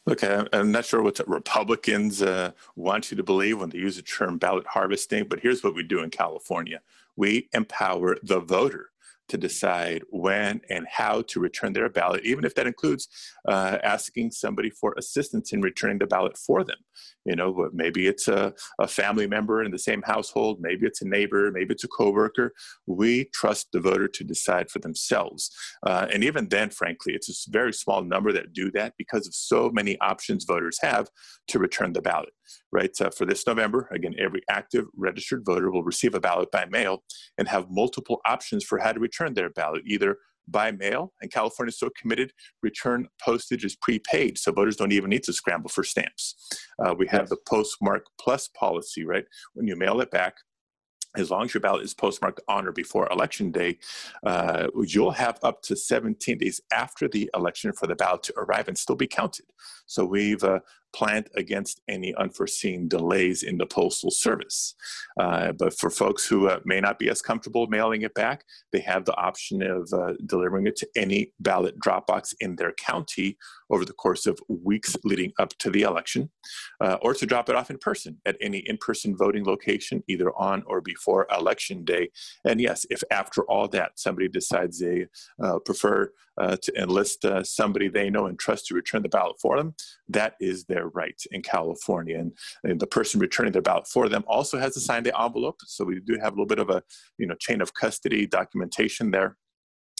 Look, 0.09 0.23
I'm 0.25 0.73
not 0.73 0.87
sure 0.87 1.03
what 1.03 1.17
the 1.17 1.25
Republicans 1.27 2.23
uh, 2.23 2.53
want 2.77 3.11
you 3.11 3.17
to 3.19 3.23
believe 3.23 3.61
when 3.61 3.69
they 3.69 3.77
use 3.77 3.97
the 3.97 4.03
term 4.03 4.39
ballot 4.39 4.67
harvesting, 4.67 5.25
but 5.29 5.41
here's 5.41 5.63
what 5.63 5.75
we 5.75 5.83
do 5.83 6.03
in 6.03 6.09
California. 6.09 6.81
We 7.17 7.51
empower 7.53 8.17
the 8.23 8.41
voter 8.41 8.89
to 9.29 9.37
decide 9.37 10.03
when 10.11 10.61
and 10.71 10.87
how 10.91 11.23
to 11.23 11.41
return 11.41 11.73
their 11.73 11.89
ballot, 11.89 12.25
even 12.25 12.45
if 12.45 12.55
that 12.55 12.67
includes 12.67 13.09
uh, 13.47 13.79
asking 13.83 14.31
somebody 14.31 14.71
for 14.71 14.95
assistance 14.97 15.53
in 15.53 15.61
returning 15.61 15.99
the 15.99 16.07
ballot 16.07 16.37
for 16.37 16.65
them. 16.65 16.77
You 17.25 17.37
know, 17.37 17.69
maybe 17.73 18.07
it's 18.07 18.29
a, 18.29 18.55
a 18.81 18.89
family 18.89 19.27
member 19.27 19.63
in 19.63 19.71
the 19.71 19.79
same 19.79 20.03
household, 20.03 20.59
maybe 20.61 20.87
it's 20.87 21.03
a 21.03 21.09
neighbor, 21.09 21.51
maybe 21.51 21.75
it's 21.75 21.85
a 21.85 21.89
coworker. 21.89 22.53
We 22.87 23.27
trust 23.35 23.69
the 23.73 23.81
voter 23.81 24.09
to 24.09 24.25
decide 24.25 24.71
for 24.71 24.79
themselves. 24.79 25.51
Uh, 25.87 26.07
and 26.13 26.25
even 26.25 26.49
then, 26.49 26.71
frankly, 26.71 27.15
it's 27.15 27.29
a 27.29 27.51
very 27.51 27.73
small 27.73 28.03
number 28.03 28.33
that 28.33 28.53
do 28.53 28.71
that 28.73 28.95
because 28.97 29.27
of 29.27 29.35
so 29.35 29.71
many 29.71 29.99
options 30.01 30.45
voters 30.45 30.79
have 30.81 31.09
to 31.49 31.59
return 31.59 31.93
the 31.93 32.03
ballot 32.03 32.33
right? 32.73 32.91
Uh, 33.01 33.11
for 33.11 33.25
this 33.25 33.47
November, 33.47 33.89
again, 33.93 34.15
every 34.19 34.43
active 34.49 34.87
registered 34.97 35.45
voter 35.45 35.71
will 35.71 35.83
receive 35.83 36.15
a 36.15 36.21
ballot 36.21 36.51
by 36.51 36.65
mail 36.67 37.03
and 37.37 37.49
have 37.49 37.71
multiple 37.71 38.21
options 38.27 38.65
for 38.65 38.79
how 38.79 38.93
to 38.93 39.01
return 39.01 39.35
their 39.35 39.51
ballot, 39.51 39.83
either 39.87 40.19
by 40.51 40.71
mail, 40.73 41.13
and 41.21 41.31
California 41.31 41.69
is 41.69 41.79
so 41.79 41.91
committed, 41.91 42.33
return 42.63 43.07
postage 43.23 43.65
is 43.65 43.77
prepaid, 43.77 44.39
so 44.39 44.51
voters 44.53 44.77
don't 44.77 44.93
even 44.93 45.11
need 45.11 45.23
to 45.23 45.33
scramble 45.33 45.69
for 45.69 45.85
stamps. 45.85 46.35
Uh, 46.83 46.95
we 46.97 47.07
have 47.07 47.23
yes. 47.23 47.31
the 47.31 47.37
postmark 47.47 48.07
plus 48.19 48.49
policy, 48.49 49.05
right? 49.05 49.25
When 49.55 49.67
you 49.67 49.77
mail 49.77 50.01
it 50.01 50.11
back, 50.11 50.35
as 51.17 51.31
long 51.31 51.45
as 51.45 51.55
your 51.55 51.61
ballot 51.61 51.85
is 51.85 51.95
postmarked 51.95 52.41
on 52.49 52.67
or 52.67 52.73
before 52.73 53.11
election 53.11 53.51
day, 53.51 53.79
uh, 54.25 54.69
you'll 54.87 55.11
have 55.11 55.39
up 55.43 55.63
to 55.63 55.75
17 55.75 56.39
days 56.39 56.61
after 56.73 57.09
the 57.09 57.31
election 57.35 57.73
for 57.73 57.87
the 57.87 57.95
ballot 57.95 58.23
to 58.25 58.35
arrive 58.37 58.69
and 58.69 58.77
still 58.77 58.97
be 58.97 59.07
counted. 59.07 59.47
So 59.87 60.05
we've 60.05 60.45
uh, 60.45 60.61
planned 60.93 61.29
against 61.37 61.81
any 61.89 62.15
unforeseen 62.15 62.89
delays 62.89 63.43
in 63.43 63.59
the 63.59 63.67
postal 63.67 64.11
service. 64.11 64.75
Uh, 65.21 65.53
but 65.53 65.79
for 65.79 65.91
folks 65.91 66.27
who 66.27 66.49
uh, 66.49 66.61
may 66.65 66.81
not 66.81 66.99
be 66.99 67.09
as 67.11 67.23
comfortable 67.23 67.67
mailing 67.67 68.03
it 68.03 68.15
back, 68.15 68.45
they 68.73 68.81
have 68.81 69.05
the 69.05 69.17
option 69.17 69.63
of 69.63 69.89
uh, 69.93 70.15
delivering 70.27 70.67
it 70.67 70.77
to 70.77 70.89
any 70.97 71.33
ballot 71.41 71.79
drop 71.79 72.07
box 72.07 72.35
in 72.41 72.57
their 72.57 72.73
county 72.73 73.37
over 73.71 73.85
the 73.85 73.93
course 73.93 74.27
of 74.27 74.39
weeks 74.49 74.97
leading 75.05 75.33
up 75.39 75.51
to 75.59 75.71
the 75.71 75.83
election, 75.83 76.31
uh, 76.81 76.97
or 77.03 77.13
to 77.13 77.27
drop 77.27 77.49
it 77.49 77.55
off 77.55 77.71
in 77.71 77.79
person 77.79 78.17
at 78.25 78.37
any 78.41 78.59
in 78.59 78.79
person 78.79 79.17
voting 79.17 79.45
location, 79.45 80.03
either 80.09 80.31
on 80.39 80.63
or 80.67 80.81
before 80.81 81.27
election 81.37 81.85
day. 81.85 82.09
And 82.45 82.61
yes, 82.61 82.87
if 82.89 83.03
after 83.11 83.43
all 83.43 83.69
that 83.69 83.93
somebody 83.97 84.29
decides 84.29 84.79
they 84.79 85.07
uh, 85.43 85.59
prefer 85.59 86.11
uh, 86.41 86.57
to 86.63 86.81
enlist 86.81 87.27
somebody 87.43 87.89
they 87.89 88.09
know 88.11 88.27
and 88.27 88.39
trust 88.39 88.67
to 88.67 88.75
return 88.75 89.03
the 89.03 89.09
ballot 89.09 89.37
for 89.43 89.57
them, 89.59 89.75
that 90.09 90.35
is 90.41 90.65
their 90.65 90.78
right 90.87 91.21
in 91.31 91.43
California. 91.43 92.19
And, 92.19 92.33
and, 92.65 92.79
the 92.79 92.87
person 92.87 93.21
returning 93.21 93.53
their 93.53 93.63
ballot 93.63 93.87
for 93.87 94.09
them 94.09 94.25
also 94.27 94.59
has 94.59 94.75
to 94.75 94.81
sign 94.81 95.03
the 95.03 95.21
envelope. 95.21 95.57
So 95.65 95.85
we 95.85 96.01
do 96.01 96.17
have 96.21 96.33
a 96.33 96.37
little 96.37 96.47
bit 96.47 96.59
of 96.59 96.71
a 96.71 96.83
you 97.19 97.27
know 97.27 97.35
chain 97.35 97.61
of 97.61 97.75
custody 97.75 98.27
documentation 98.27 99.11
there. 99.11 99.37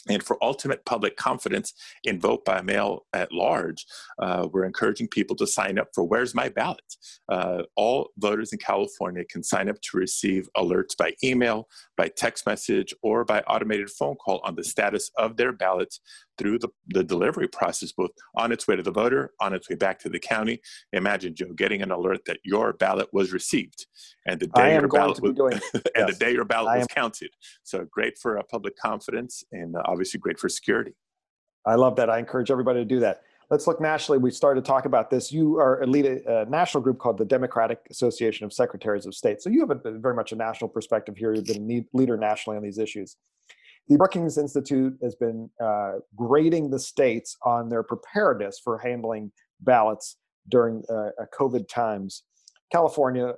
And 0.07 0.23
for 0.23 0.41
ultimate 0.43 0.85
public 0.85 1.17
confidence 1.17 1.73
in 2.03 2.19
vote 2.19 2.45
by 2.45 2.61
mail 2.61 3.05
at 3.13 3.31
large, 3.31 3.85
uh, 4.19 4.47
we're 4.51 4.65
encouraging 4.65 5.07
people 5.07 5.35
to 5.37 5.47
sign 5.47 5.77
up 5.77 5.89
for 5.93 6.03
Where's 6.03 6.33
My 6.33 6.49
Ballot? 6.49 6.79
Uh, 7.27 7.63
all 7.75 8.09
voters 8.17 8.53
in 8.53 8.59
California 8.59 9.23
can 9.25 9.43
sign 9.43 9.69
up 9.69 9.79
to 9.81 9.97
receive 9.97 10.47
alerts 10.55 10.95
by 10.97 11.13
email, 11.23 11.67
by 11.97 12.07
text 12.07 12.45
message, 12.45 12.93
or 13.01 13.25
by 13.25 13.41
automated 13.41 13.89
phone 13.89 14.15
call 14.15 14.39
on 14.43 14.55
the 14.55 14.63
status 14.63 15.11
of 15.17 15.37
their 15.37 15.51
ballots 15.51 15.99
through 16.37 16.57
the, 16.57 16.69
the 16.87 17.03
delivery 17.03 17.47
process, 17.47 17.91
both 17.91 18.11
on 18.35 18.51
its 18.51 18.67
way 18.67 18.75
to 18.75 18.81
the 18.81 18.91
voter, 18.91 19.33
on 19.41 19.53
its 19.53 19.69
way 19.69 19.75
back 19.75 19.99
to 19.99 20.09
the 20.09 20.19
county. 20.19 20.61
Imagine, 20.93 21.35
Joe, 21.35 21.53
getting 21.53 21.81
an 21.81 21.91
alert 21.91 22.21
that 22.25 22.39
your 22.43 22.73
ballot 22.73 23.09
was 23.11 23.33
received 23.33 23.85
and 24.29 24.39
the 24.39 24.47
day 24.55 24.73
your 24.73 24.87
ballot 24.87 25.21
was, 25.21 25.33
doing, 25.33 25.53
and 25.73 25.83
yes, 25.95 26.17
the 26.17 26.25
day 26.25 26.31
your 26.31 26.45
ballot 26.45 26.77
was 26.77 26.87
counted. 26.87 27.31
So 27.63 27.85
great 27.85 28.17
for 28.17 28.37
uh, 28.37 28.43
public 28.43 28.77
confidence 28.77 29.43
and 29.51 29.75
uh, 29.75 29.81
obviously 29.85 30.19
great 30.19 30.39
for 30.39 30.49
security. 30.49 30.93
I 31.65 31.75
love 31.75 31.95
that. 31.97 32.09
I 32.09 32.19
encourage 32.19 32.51
everybody 32.51 32.79
to 32.79 32.85
do 32.85 32.99
that. 33.01 33.21
Let's 33.49 33.65
look 33.65 33.81
nationally. 33.81 34.19
We 34.19 34.29
started 34.29 34.63
to 34.63 34.67
talk 34.67 34.85
about 34.85 35.09
this. 35.09 35.31
You 35.31 35.57
are 35.57 35.81
a 35.81 35.87
lead 35.87 36.05
a, 36.05 36.45
national 36.45 36.83
group 36.83 36.99
called 36.99 37.17
the 37.17 37.25
Democratic 37.25 37.79
Association 37.89 38.45
of 38.45 38.53
Secretaries 38.53 39.07
of 39.07 39.15
State. 39.15 39.41
So 39.41 39.49
you 39.49 39.59
have 39.61 39.71
a, 39.71 39.97
very 39.97 40.13
much 40.13 40.31
a 40.31 40.35
national 40.35 40.69
perspective 40.69 41.17
here. 41.17 41.33
You've 41.33 41.45
been 41.45 41.69
a 41.71 41.97
leader 41.97 42.15
nationally 42.15 42.57
on 42.57 42.63
these 42.63 42.77
issues. 42.77 43.17
The 43.87 43.97
Brookings 43.97 44.37
Institute 44.37 44.99
has 45.01 45.15
been 45.15 45.49
uh, 45.59 45.93
grading 46.15 46.69
the 46.69 46.77
states 46.77 47.35
on 47.43 47.69
their 47.69 47.81
preparedness 47.81 48.61
for 48.63 48.77
handling 48.77 49.31
ballots 49.61 50.17
during 50.47 50.83
uh, 50.87 51.09
COVID 51.37 51.67
times. 51.67 52.23
California, 52.71 53.33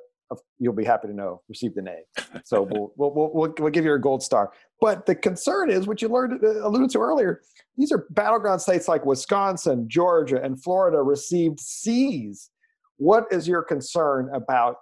you'll 0.60 0.74
be 0.74 0.86
happy 0.86 1.08
to 1.08 1.14
know, 1.14 1.42
received 1.50 1.78
an 1.78 1.88
A. 1.88 2.42
So 2.44 2.62
we'll, 2.72 2.94
we'll, 2.96 3.14
we'll, 3.34 3.54
we'll, 3.60 3.72
give 3.72 3.86
you 3.86 3.94
a 3.94 4.00
gold 4.00 4.24
star. 4.24 4.52
But 4.80 5.06
the 5.06 5.16
concern 5.16 5.70
is, 5.70 5.88
what 5.88 6.02
you 6.02 6.08
learned, 6.08 6.44
uh, 6.44 6.66
alluded 6.66 6.90
to 6.92 7.00
earlier, 7.00 7.42
these 7.78 7.92
are 7.92 8.06
battleground 8.12 8.62
states 8.62 8.88
like 8.88 9.06
Wisconsin, 9.06 9.88
Georgia, 9.88 10.42
and 10.42 10.62
Florida 10.62 11.02
received 11.02 11.60
C's. 11.60 12.50
What 12.98 13.26
is 13.32 13.48
your 13.48 13.64
concern 13.64 14.30
about 14.34 14.78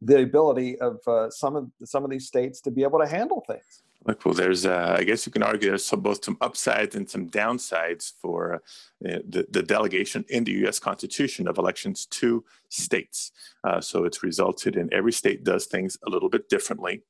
the 0.00 0.22
ability 0.22 0.78
of 0.80 0.98
uh, 1.06 1.30
some 1.30 1.56
of 1.56 1.70
some 1.84 2.04
of 2.04 2.10
these 2.10 2.26
states 2.26 2.60
to 2.62 2.70
be 2.70 2.82
able 2.82 2.98
to 3.00 3.06
handle 3.06 3.44
things? 3.46 3.82
Look, 4.08 4.24
well, 4.24 4.32
there's, 4.32 4.64
uh, 4.64 4.96
I 4.98 5.04
guess 5.04 5.26
you 5.26 5.32
can 5.32 5.42
argue 5.42 5.68
there's 5.68 5.84
some, 5.84 6.00
both 6.00 6.24
some 6.24 6.38
upsides 6.40 6.96
and 6.96 7.08
some 7.08 7.28
downsides 7.28 8.14
for 8.22 8.54
uh, 8.54 9.18
the, 9.28 9.46
the 9.50 9.62
delegation 9.62 10.24
in 10.30 10.44
the 10.44 10.52
U.S. 10.62 10.78
Constitution 10.78 11.46
of 11.46 11.58
elections 11.58 12.06
to 12.12 12.42
states. 12.70 13.32
Uh, 13.64 13.82
so 13.82 14.04
it's 14.04 14.22
resulted 14.22 14.76
in 14.76 14.88
every 14.94 15.12
state 15.12 15.44
does 15.44 15.66
things 15.66 15.98
a 16.06 16.10
little 16.10 16.30
bit 16.30 16.48
differently. 16.48 17.02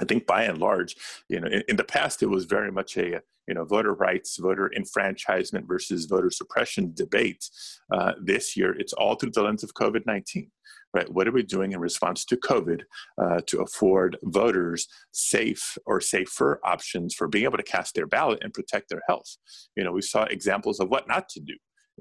I 0.00 0.04
think 0.04 0.26
by 0.26 0.44
and 0.44 0.58
large, 0.58 0.96
you 1.30 1.40
know, 1.40 1.48
in, 1.48 1.62
in 1.66 1.76
the 1.76 1.82
past, 1.84 2.22
it 2.22 2.28
was 2.28 2.44
very 2.44 2.70
much 2.70 2.98
a, 2.98 3.22
you 3.46 3.54
know, 3.54 3.64
voter 3.64 3.94
rights, 3.94 4.36
voter 4.36 4.70
enfranchisement 4.76 5.66
versus 5.66 6.04
voter 6.04 6.30
suppression 6.30 6.92
debate. 6.92 7.48
Uh, 7.90 8.12
this 8.20 8.54
year, 8.54 8.72
it's 8.78 8.92
all 8.92 9.14
through 9.14 9.30
the 9.30 9.42
lens 9.42 9.64
of 9.64 9.72
COVID 9.72 10.04
19 10.04 10.50
right? 10.94 11.10
What 11.12 11.28
are 11.28 11.32
we 11.32 11.42
doing 11.42 11.72
in 11.72 11.80
response 11.80 12.24
to 12.26 12.36
COVID 12.36 12.82
uh, 13.20 13.40
to 13.46 13.60
afford 13.60 14.16
voters 14.22 14.88
safe 15.12 15.76
or 15.86 16.00
safer 16.00 16.60
options 16.64 17.14
for 17.14 17.28
being 17.28 17.44
able 17.44 17.58
to 17.58 17.62
cast 17.62 17.94
their 17.94 18.06
ballot 18.06 18.40
and 18.42 18.54
protect 18.54 18.88
their 18.88 19.02
health? 19.08 19.36
You 19.76 19.84
know, 19.84 19.92
we 19.92 20.02
saw 20.02 20.24
examples 20.24 20.80
of 20.80 20.88
what 20.88 21.08
not 21.08 21.28
to 21.30 21.40
do 21.40 21.54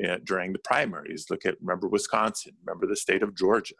uh, 0.05 0.17
during 0.23 0.53
the 0.53 0.59
primaries. 0.59 1.25
Look 1.29 1.45
at, 1.45 1.59
remember 1.61 1.87
Wisconsin, 1.87 2.53
remember 2.65 2.87
the 2.87 2.95
state 2.95 3.23
of 3.23 3.35
Georgia. 3.35 3.75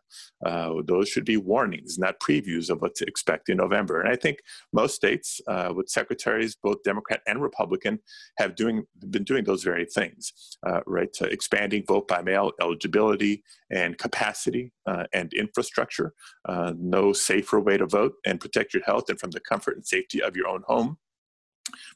Uh, 0.46 0.74
those 0.86 1.10
should 1.10 1.26
be 1.26 1.38
warnings, 1.38 1.98
not 1.98 2.20
previews 2.20 2.70
of 2.70 2.82
what 2.82 2.96
to 2.96 3.06
expect 3.06 3.50
in 3.50 3.58
November. 3.58 4.02
And 4.02 4.10
I 4.10 4.16
think 4.16 4.40
most 4.74 4.96
states 4.96 5.42
uh, 5.48 5.72
with 5.76 5.90
secretaries, 5.90 6.56
both 6.56 6.84
Democrat 6.84 7.22
and 7.28 7.42
Republican, 7.42 8.00
have 8.38 8.56
doing 8.56 8.84
been 9.10 9.24
doing 9.24 9.44
those 9.44 9.64
very 9.64 9.86
things, 9.86 10.58
uh, 10.66 10.82
right? 10.86 11.10
expanding 11.22 11.84
vote 11.88 12.08
by 12.08 12.22
mail 12.22 12.52
eligibility 12.62 13.44
and 13.72 13.98
capacity 13.98 14.72
uh, 14.86 15.06
and 15.14 15.34
infrastructure. 15.34 16.14
Uh, 16.48 16.74
no 16.78 17.14
safer 17.14 17.60
way 17.60 17.78
to 17.78 17.86
vote 17.86 18.14
and 18.26 18.40
protect 18.40 18.74
your 18.74 18.84
health 18.84 19.10
and 19.10 19.20
from 19.20 19.32
the 19.32 19.40
comfort 19.40 19.76
and 19.76 19.86
safety 19.86 20.22
of 20.22 20.36
your 20.36 20.48
own 20.48 20.64
home 20.68 20.98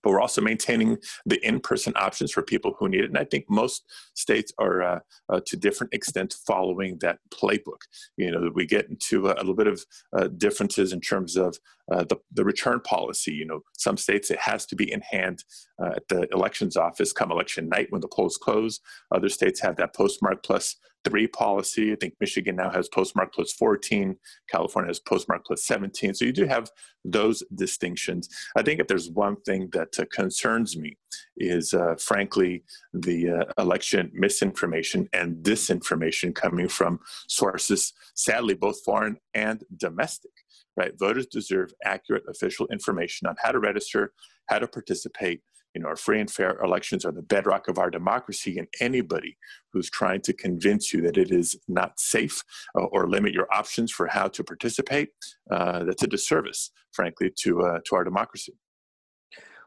but 0.01 0.11
we're 0.11 0.21
also 0.21 0.41
maintaining 0.41 0.97
the 1.25 1.45
in-person 1.45 1.93
options 1.95 2.31
for 2.31 2.41
people 2.41 2.75
who 2.77 2.89
need 2.89 3.01
it. 3.01 3.09
And 3.09 3.17
I 3.17 3.25
think 3.25 3.45
most 3.49 3.83
states 4.13 4.51
are, 4.57 4.83
uh, 4.83 4.99
uh, 5.29 5.41
to 5.45 5.57
different 5.57 5.93
extent, 5.93 6.35
following 6.45 6.97
that 6.99 7.19
playbook. 7.29 7.81
You 8.17 8.31
know, 8.31 8.51
we 8.53 8.65
get 8.65 8.89
into 8.89 9.27
a, 9.29 9.33
a 9.35 9.43
little 9.43 9.55
bit 9.55 9.67
of 9.67 9.85
uh, 10.17 10.27
differences 10.27 10.93
in 10.93 11.01
terms 11.01 11.37
of 11.37 11.57
uh, 11.91 12.03
the, 12.05 12.17
the 12.31 12.45
return 12.45 12.79
policy. 12.81 13.33
You 13.33 13.45
know, 13.45 13.61
some 13.77 13.97
states 13.97 14.31
it 14.31 14.39
has 14.39 14.65
to 14.67 14.75
be 14.75 14.91
in 14.91 15.01
hand 15.01 15.43
uh, 15.81 15.93
at 15.95 16.07
the 16.07 16.27
elections 16.31 16.77
office 16.77 17.13
come 17.13 17.31
election 17.31 17.69
night 17.69 17.87
when 17.89 18.01
the 18.01 18.07
polls 18.07 18.37
close. 18.37 18.79
Other 19.13 19.29
states 19.29 19.59
have 19.61 19.75
that 19.77 19.95
postmark 19.95 20.43
plus 20.43 20.75
three 21.03 21.27
policy. 21.27 21.91
I 21.91 21.95
think 21.95 22.15
Michigan 22.19 22.55
now 22.55 22.69
has 22.69 22.87
postmark 22.89 23.33
plus 23.33 23.53
14. 23.53 24.15
California 24.49 24.89
has 24.89 24.99
postmark 24.99 25.45
plus 25.45 25.65
17. 25.65 26.13
So 26.13 26.25
you 26.25 26.33
do 26.33 26.45
have 26.45 26.69
those 27.03 27.43
distinctions. 27.55 28.29
I 28.55 28.61
think 28.61 28.79
if 28.79 28.87
there's 28.87 29.09
one 29.09 29.37
thing 29.41 29.69
that 29.73 29.99
uh, 29.99 30.05
concerns 30.11 30.77
me 30.77 30.97
is, 31.37 31.73
uh, 31.73 31.95
frankly, 31.99 32.63
the 32.93 33.29
uh, 33.29 33.61
election 33.61 34.11
misinformation 34.13 35.09
and 35.13 35.37
disinformation 35.43 36.33
coming 36.33 36.67
from 36.67 36.99
sources, 37.27 37.93
sadly, 38.15 38.53
both 38.53 38.83
foreign 38.83 39.17
and 39.33 39.63
domestic. 39.77 40.31
Right, 40.77 40.97
voters 40.97 41.27
deserve 41.27 41.73
accurate 41.83 42.23
official 42.29 42.65
information 42.67 43.27
on 43.27 43.35
how 43.43 43.51
to 43.51 43.59
register, 43.59 44.13
how 44.47 44.59
to 44.59 44.67
participate, 44.69 45.41
you 45.73 45.81
know, 45.81 45.87
our 45.87 45.95
free 45.95 46.19
and 46.19 46.29
fair 46.29 46.59
elections 46.61 47.05
are 47.05 47.11
the 47.11 47.21
bedrock 47.21 47.67
of 47.67 47.77
our 47.77 47.89
democracy, 47.89 48.57
and 48.57 48.67
anybody 48.79 49.37
who's 49.71 49.89
trying 49.89 50.21
to 50.21 50.33
convince 50.33 50.93
you 50.93 51.01
that 51.01 51.17
it 51.17 51.31
is 51.31 51.57
not 51.67 51.99
safe 51.99 52.43
uh, 52.77 52.83
or 52.85 53.07
limit 53.07 53.33
your 53.33 53.47
options 53.53 53.91
for 53.91 54.07
how 54.07 54.27
to 54.27 54.43
participate, 54.43 55.09
uh, 55.49 55.83
that's 55.83 56.03
a 56.03 56.07
disservice, 56.07 56.71
frankly, 56.91 57.31
to 57.39 57.61
uh, 57.61 57.79
to 57.85 57.95
our 57.95 58.03
democracy. 58.03 58.53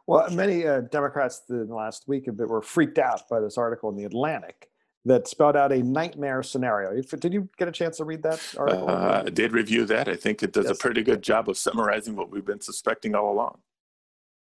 Well, 0.07 0.31
many 0.31 0.67
uh, 0.67 0.83
Democrats 0.83 1.43
in 1.49 1.67
the 1.67 1.75
last 1.75 2.05
week 2.07 2.29
were 2.29 2.61
freaked 2.61 2.99
out 2.99 3.23
by 3.31 3.41
this 3.41 3.57
article 3.57 3.89
in 3.89 3.97
the 3.97 4.05
Atlantic 4.05 4.69
that 5.07 5.29
spelled 5.29 5.57
out 5.57 5.73
a 5.73 5.83
nightmare 5.83 6.43
scenario. 6.43 7.01
Did 7.03 7.33
you 7.33 7.49
get 7.59 7.69
a 7.69 7.73
chance 7.73 7.99
to 7.99 8.05
read 8.05 8.23
that 8.23 8.41
article? 8.59 8.89
Uh, 8.89 9.23
I 9.27 9.31
did 9.31 9.53
review 9.53 9.85
that. 9.87 10.09
I 10.09 10.17
think 10.17 10.43
it 10.43 10.53
does 10.53 10.67
yes. 10.67 10.77
a 10.77 10.79
pretty 10.79 11.03
good 11.03 11.23
job 11.23 11.49
of 11.49 11.57
summarizing 11.57 12.17
what 12.17 12.31
we've 12.31 12.45
been 12.45 12.61
suspecting 12.61 13.15
all 13.15 13.33
along. 13.33 13.59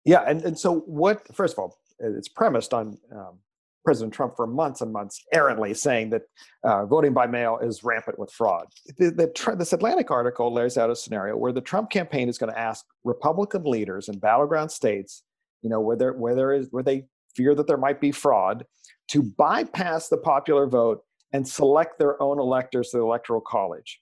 Yeah, 0.04 0.24
and, 0.26 0.42
and 0.42 0.58
so 0.58 0.80
what? 0.80 1.34
First 1.34 1.54
of 1.54 1.58
all, 1.58 1.78
it's 1.98 2.28
premised 2.28 2.72
on 2.72 2.98
um, 3.12 3.38
President 3.84 4.12
Trump 4.12 4.36
for 4.36 4.46
months 4.46 4.80
and 4.80 4.92
months 4.92 5.24
errantly 5.32 5.72
saying 5.74 6.10
that 6.10 6.22
uh, 6.62 6.84
voting 6.86 7.14
by 7.14 7.26
mail 7.26 7.58
is 7.62 7.82
rampant 7.82 8.18
with 8.18 8.30
fraud. 8.30 8.66
The, 8.98 9.10
the, 9.10 9.54
this 9.56 9.72
Atlantic 9.72 10.10
article 10.10 10.52
lays 10.52 10.76
out 10.76 10.90
a 10.90 10.96
scenario 10.96 11.36
where 11.36 11.52
the 11.52 11.60
Trump 11.60 11.90
campaign 11.90 12.28
is 12.28 12.38
going 12.38 12.52
to 12.52 12.58
ask 12.58 12.84
Republican 13.04 13.64
leaders 13.64 14.08
in 14.08 14.18
battleground 14.18 14.70
states, 14.70 15.22
you 15.62 15.70
know, 15.70 15.80
where 15.80 15.96
there 15.96 16.12
where 16.12 16.34
there 16.34 16.52
is 16.52 16.68
where 16.70 16.82
they 16.82 17.04
fear 17.34 17.54
that 17.54 17.66
there 17.66 17.78
might 17.78 18.00
be 18.00 18.12
fraud, 18.12 18.64
to 19.08 19.22
bypass 19.22 20.08
the 20.08 20.18
popular 20.18 20.66
vote 20.66 21.02
and 21.32 21.46
select 21.46 21.98
their 21.98 22.20
own 22.22 22.38
electors 22.38 22.90
to 22.90 22.98
the 22.98 23.02
electoral 23.02 23.40
college. 23.40 24.00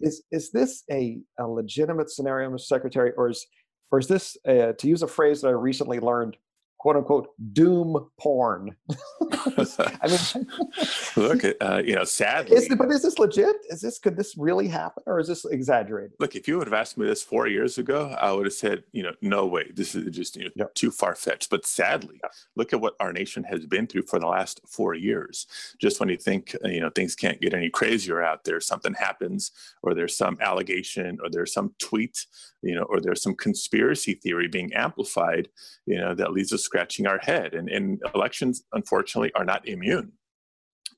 Is 0.00 0.22
is 0.30 0.50
this 0.50 0.82
a, 0.90 1.18
a 1.38 1.46
legitimate 1.46 2.10
scenario, 2.10 2.48
Mr. 2.48 2.60
Secretary, 2.60 3.12
or 3.16 3.28
is 3.28 3.46
or 3.90 3.98
is 3.98 4.06
this, 4.06 4.36
uh, 4.46 4.72
to 4.72 4.88
use 4.88 5.02
a 5.02 5.08
phrase 5.08 5.40
that 5.40 5.48
I 5.48 5.52
recently 5.52 6.00
learned, 6.00 6.36
quote 6.80 6.96
unquote 6.96 7.28
doom 7.52 8.08
porn. 8.18 8.74
I 9.32 10.08
mean, 10.08 10.46
look, 11.16 11.44
uh, 11.60 11.82
you 11.84 11.94
know, 11.94 12.04
sadly, 12.04 12.56
is, 12.56 12.74
but 12.74 12.90
is 12.90 13.02
this 13.02 13.18
legit? 13.18 13.54
Is 13.68 13.82
this 13.82 13.98
could 13.98 14.16
this 14.16 14.34
really 14.38 14.66
happen, 14.66 15.02
or 15.06 15.20
is 15.20 15.28
this 15.28 15.44
exaggerated? 15.44 16.12
Look, 16.18 16.34
if 16.34 16.48
you 16.48 16.56
would 16.56 16.66
have 16.66 16.72
asked 16.72 16.96
me 16.96 17.06
this 17.06 17.22
four 17.22 17.46
years 17.46 17.76
ago, 17.76 18.16
I 18.18 18.32
would 18.32 18.46
have 18.46 18.54
said, 18.54 18.84
you 18.92 19.02
know, 19.02 19.12
no 19.20 19.46
way, 19.46 19.70
this 19.74 19.94
is 19.94 20.16
just 20.16 20.36
you 20.36 20.44
know, 20.44 20.50
yep. 20.56 20.74
too 20.74 20.90
far 20.90 21.14
fetched. 21.14 21.50
But 21.50 21.66
sadly, 21.66 22.18
yep. 22.22 22.32
look 22.56 22.72
at 22.72 22.80
what 22.80 22.94
our 22.98 23.12
nation 23.12 23.44
has 23.44 23.66
been 23.66 23.86
through 23.86 24.06
for 24.06 24.18
the 24.18 24.26
last 24.26 24.62
four 24.66 24.94
years. 24.94 25.46
Just 25.78 26.00
when 26.00 26.08
you 26.08 26.16
think 26.16 26.56
uh, 26.64 26.68
you 26.68 26.80
know 26.80 26.90
things 26.90 27.14
can't 27.14 27.42
get 27.42 27.52
any 27.52 27.68
crazier 27.68 28.22
out 28.22 28.44
there, 28.44 28.58
something 28.58 28.94
happens, 28.94 29.52
or 29.82 29.92
there's 29.92 30.16
some 30.16 30.38
allegation, 30.40 31.18
or 31.22 31.28
there's 31.28 31.52
some 31.52 31.74
tweet, 31.78 32.24
you 32.62 32.74
know, 32.74 32.84
or 32.84 33.00
there's 33.00 33.22
some 33.22 33.34
conspiracy 33.34 34.14
theory 34.14 34.48
being 34.48 34.72
amplified, 34.72 35.48
you 35.84 35.98
know, 35.98 36.14
that 36.14 36.32
leads 36.32 36.54
us 36.54 36.69
scratching 36.70 37.08
our 37.08 37.18
head. 37.18 37.52
And, 37.54 37.68
and 37.68 38.00
elections, 38.14 38.62
unfortunately, 38.72 39.32
are 39.34 39.44
not 39.44 39.66
immune. 39.66 40.12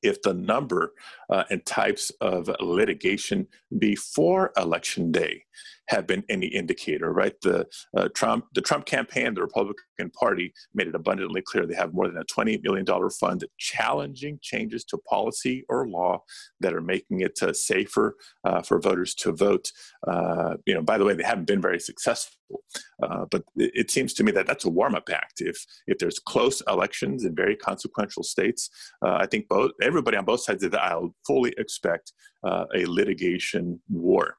If 0.03 0.21
the 0.21 0.35
number 0.35 0.93
uh, 1.31 1.45
and 1.49 1.65
types 1.65 2.13
of 2.21 2.51
litigation 2.61 3.47
before 3.79 4.53
election 4.59 5.13
day 5.13 5.45
have 5.89 6.07
been 6.07 6.25
any 6.29 6.47
indicator, 6.47 7.13
right? 7.13 7.35
The 7.43 7.67
uh, 7.97 8.09
Trump, 8.15 8.47
the 8.55 8.61
Trump 8.61 8.87
campaign, 8.87 9.35
the 9.35 9.43
Republican 9.43 10.11
Party 10.11 10.53
made 10.75 10.89
it 10.89 10.95
abundantly 10.95 11.43
clear 11.43 11.67
they 11.67 11.75
have 11.75 11.95
more 11.95 12.09
than 12.09 12.19
a 12.19 12.25
$20 12.25 12.63
million 12.63 12.87
fund 13.11 13.45
challenging 13.59 14.39
changes 14.43 14.85
to 14.85 14.99
policy 15.09 15.65
or 15.69 15.89
law 15.89 16.23
that 16.61 16.75
are 16.75 16.81
making 16.81 17.21
it 17.21 17.43
uh, 17.43 17.53
safer 17.53 18.17
uh, 18.45 18.63
for 18.63 18.81
voters 18.81 19.15
to 19.15 19.33
vote. 19.33 19.71
Uh, 20.07 20.55
you 20.67 20.75
know, 20.75 20.83
by 20.83 20.99
the 20.99 21.05
way, 21.05 21.15
they 21.15 21.23
haven't 21.23 21.47
been 21.47 21.61
very 21.61 21.81
successful, 21.81 22.63
uh, 23.03 23.25
but 23.31 23.43
it, 23.57 23.71
it, 23.75 23.91
seems 23.91 24.15
to 24.15 24.25
me 24.25 24.33
that 24.33 24.47
that's 24.47 24.65
a 24.65 24.71
warm-up 24.71 25.09
act. 25.11 25.41
If 25.41 25.65
if 25.87 25.99
there's 25.99 26.19
close 26.19 26.63
elections 26.69 27.25
in 27.25 27.35
very 27.35 27.57
consequential 27.57 28.23
states, 28.23 28.71
uh, 29.05 29.17
I 29.21 29.27
think 29.27 29.49
both 29.49 29.73
everybody 29.81 30.17
on 30.17 30.25
both 30.25 30.41
sides 30.41 30.65
of 30.65 30.71
the 30.71 30.83
aisle 30.83 31.15
fully 31.27 31.55
expect 31.59 32.13
uh, 32.45 32.65
a 32.75 32.85
litigation 32.87 33.81
war 33.89 34.37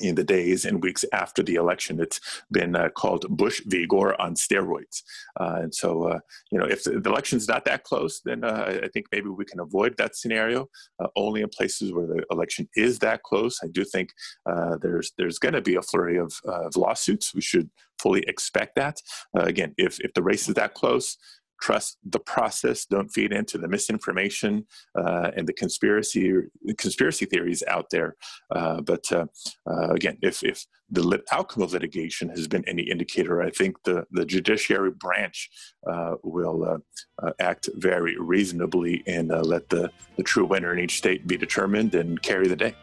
in 0.00 0.14
the 0.14 0.24
days 0.24 0.64
and 0.64 0.82
weeks 0.82 1.04
after 1.12 1.42
the 1.42 1.54
election. 1.54 2.00
It's 2.00 2.20
been 2.50 2.76
uh, 2.76 2.90
called 2.90 3.26
Bush 3.28 3.62
v. 3.66 3.86
Gore 3.86 4.20
on 4.20 4.34
steroids. 4.34 5.02
Uh, 5.38 5.60
and 5.62 5.74
so, 5.74 6.04
uh, 6.04 6.18
you 6.50 6.58
know, 6.58 6.66
if 6.66 6.84
the, 6.84 7.00
the, 7.00 7.10
election's 7.10 7.48
not 7.48 7.64
that 7.64 7.84
close, 7.84 8.20
then 8.24 8.44
uh, 8.44 8.80
I 8.82 8.88
think 8.88 9.06
maybe 9.10 9.28
we 9.28 9.44
can 9.44 9.60
avoid 9.60 9.96
that 9.96 10.16
scenario. 10.16 10.68
Uh, 11.02 11.08
only 11.16 11.42
in 11.42 11.48
places 11.48 11.92
where 11.92 12.06
the 12.06 12.24
election 12.30 12.68
is 12.76 12.98
that 13.00 13.22
close, 13.22 13.58
I 13.62 13.68
do 13.68 13.84
think 13.84 14.10
uh, 14.46 14.76
there's 14.80 15.12
there's 15.16 15.38
going 15.38 15.54
to 15.54 15.62
be 15.62 15.76
a 15.76 15.82
flurry 15.82 16.18
of, 16.18 16.32
of, 16.44 16.76
lawsuits. 16.76 17.34
We 17.34 17.40
should 17.40 17.70
fully 17.98 18.22
expect 18.28 18.74
that. 18.76 19.00
again, 19.34 19.74
if 19.78 19.98
if 20.00 20.12
the 20.14 20.22
race 20.22 20.48
is 20.48 20.54
that 20.54 20.74
close, 20.74 21.16
trust 21.60 21.98
the 22.04 22.18
process 22.18 22.84
don't 22.86 23.08
feed 23.08 23.32
into 23.32 23.58
the 23.58 23.68
misinformation 23.68 24.66
uh, 24.98 25.30
and 25.36 25.46
the 25.46 25.52
conspiracy 25.52 26.34
conspiracy 26.78 27.26
theories 27.26 27.62
out 27.68 27.90
there. 27.90 28.16
Uh, 28.54 28.80
but 28.80 29.04
uh, 29.12 29.26
uh 29.70 29.88
again 29.90 30.18
if 30.22 30.42
if 30.42 30.66
the 30.90 31.02
lit- 31.02 31.24
outcome 31.32 31.62
of 31.62 31.72
litigation 31.72 32.28
has 32.28 32.46
been 32.46 32.64
any 32.68 32.82
indicator 32.82 33.42
i 33.42 33.50
think 33.50 33.76
the 33.82 34.04
the 34.12 34.24
judiciary 34.24 34.92
branch 34.92 35.50
uh, 35.90 36.14
will 36.22 36.62
uh, 36.64 37.32
act 37.40 37.68
very 37.74 38.16
reasonably 38.18 39.02
and 39.06 39.28
let 39.28 39.68
the 39.68 39.90
the 40.16 40.22
true 40.22 40.44
winner 40.44 40.72
in 40.72 40.78
each 40.78 40.98
state 40.98 41.26
be 41.26 41.36
determined 41.36 41.94
and 41.94 42.20
carry 42.22 42.48
the 42.48 42.56
day. 42.56 42.74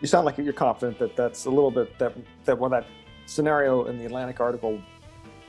You 0.00 0.06
sound 0.06 0.26
like 0.26 0.38
you're 0.38 0.52
confident 0.52 0.98
that 0.98 1.16
that's 1.16 1.46
a 1.46 1.50
little 1.50 1.70
bit 1.70 1.98
that 1.98 2.14
that 2.44 2.58
when 2.58 2.70
that 2.70 2.86
scenario 3.26 3.86
in 3.86 3.98
the 3.98 4.06
atlantic 4.06 4.40
article 4.40 4.80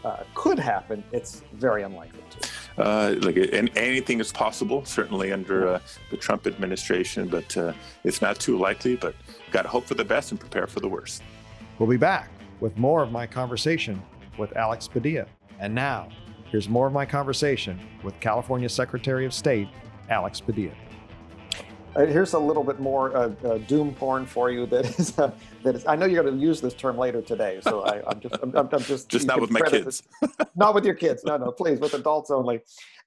uh, 0.04 0.24
could 0.34 0.60
happen, 0.60 1.04
it's 1.12 1.42
very 1.54 1.84
unlikely 1.84 2.24
to. 2.30 2.50
Uh, 2.82 3.16
like 3.22 3.36
and 3.36 3.70
anything 3.76 4.20
is 4.20 4.32
possible, 4.32 4.86
certainly 4.86 5.32
under 5.32 5.68
uh, 5.68 5.80
the 6.12 6.18
Trump 6.18 6.48
administration, 6.48 7.28
but 7.28 7.56
uh, 7.58 7.74
it's 8.04 8.22
not 8.22 8.40
too 8.40 8.58
likely. 8.58 8.96
But 8.96 9.16
got 9.52 9.64
to 9.64 9.68
hope 9.68 9.86
for 9.86 9.96
the 9.96 10.06
best 10.06 10.32
and 10.32 10.40
prepare 10.40 10.68
for 10.68 10.80
the 10.80 10.88
worst. 10.88 11.22
We'll 11.78 11.90
be 11.90 11.98
back 11.98 12.30
with 12.60 12.78
more 12.78 13.02
of 13.02 13.12
my 13.12 13.28
conversation 13.28 14.02
with 14.38 14.56
Alex 14.56 14.88
Padilla. 14.88 15.26
And 15.60 15.76
now, 15.76 16.08
here's 16.46 16.70
more 16.70 16.88
of 16.88 16.94
my 16.94 17.06
conversation 17.06 17.80
with 18.04 18.18
California 18.20 18.70
Secretary 18.70 19.26
of 19.26 19.34
State 19.34 19.68
Alex 20.10 20.40
Padilla. 20.40 20.74
Uh, 22.00 22.06
here's 22.06 22.32
a 22.32 22.40
little 22.40 22.64
bit 22.64 22.80
more 22.80 23.16
uh, 23.16 23.30
uh, 23.44 23.58
doom 23.68 23.94
porn 23.94 24.26
for 24.26 24.50
you. 24.50 24.66
That 24.66 24.86
is, 25.00 25.18
uh, 25.20 25.32
that 25.64 25.76
is. 25.76 25.86
I 25.86 25.98
know 25.98 26.06
you're 26.06 26.24
going 26.24 26.38
to 26.38 26.42
use 26.42 26.62
this 26.62 26.74
term 26.74 26.98
later 26.98 27.22
today, 27.22 27.60
so 27.62 27.82
I, 27.82 28.10
am 28.10 28.20
just, 28.22 28.36
I'm, 28.42 28.56
I'm, 28.56 28.82
just, 28.82 29.10
just 29.10 29.28
not 29.28 29.42
with 29.42 29.52
my 29.52 29.60
kids. 29.62 30.04
not 30.56 30.74
with 30.74 30.86
your 30.86 30.94
kids. 30.94 31.24
No, 31.26 31.36
no, 31.36 31.52
please, 31.52 31.80
with 31.80 31.94
adults 31.94 32.32
only. 32.32 32.62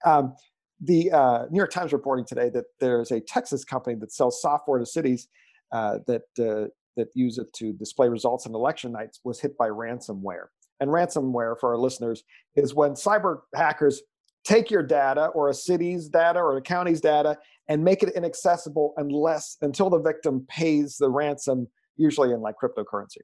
Um, 0.04 0.34
the 0.80 1.10
uh, 1.10 1.46
New 1.50 1.56
York 1.56 1.70
Times 1.70 1.92
reporting 1.92 2.26
today 2.26 2.50
that 2.50 2.64
there's 2.80 3.12
a 3.12 3.20
Texas 3.20 3.64
company 3.64 3.96
that 3.96 4.12
sells 4.12 4.42
software 4.42 4.78
to 4.78 4.86
cities 4.86 5.28
uh, 5.72 5.98
that 6.06 6.22
that 6.36 7.08
use 7.14 7.38
it 7.38 7.50
to 7.54 7.72
display 7.72 8.10
results 8.10 8.46
on 8.46 8.54
election 8.54 8.92
nights 8.92 9.20
was 9.24 9.40
hit 9.40 9.56
by 9.56 9.68
ransomware. 9.68 10.48
And 10.80 10.90
ransomware, 10.90 11.58
for 11.58 11.70
our 11.70 11.78
listeners, 11.78 12.24
is 12.56 12.74
when 12.74 12.90
cyber 12.90 13.40
hackers 13.54 14.02
take 14.44 14.70
your 14.70 14.82
data 14.82 15.26
or 15.28 15.48
a 15.48 15.54
city's 15.54 16.08
data 16.08 16.38
or 16.38 16.56
a 16.56 16.62
county's 16.62 17.00
data 17.00 17.38
and 17.68 17.82
make 17.82 18.02
it 18.02 18.10
inaccessible 18.14 18.94
unless 18.96 19.56
until 19.62 19.90
the 19.90 19.98
victim 19.98 20.44
pays 20.48 20.96
the 20.96 21.08
ransom, 21.08 21.68
usually 21.96 22.32
in 22.32 22.40
like 22.40 22.56
cryptocurrency. 22.62 23.18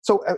So, 0.00 0.24
uh, 0.26 0.34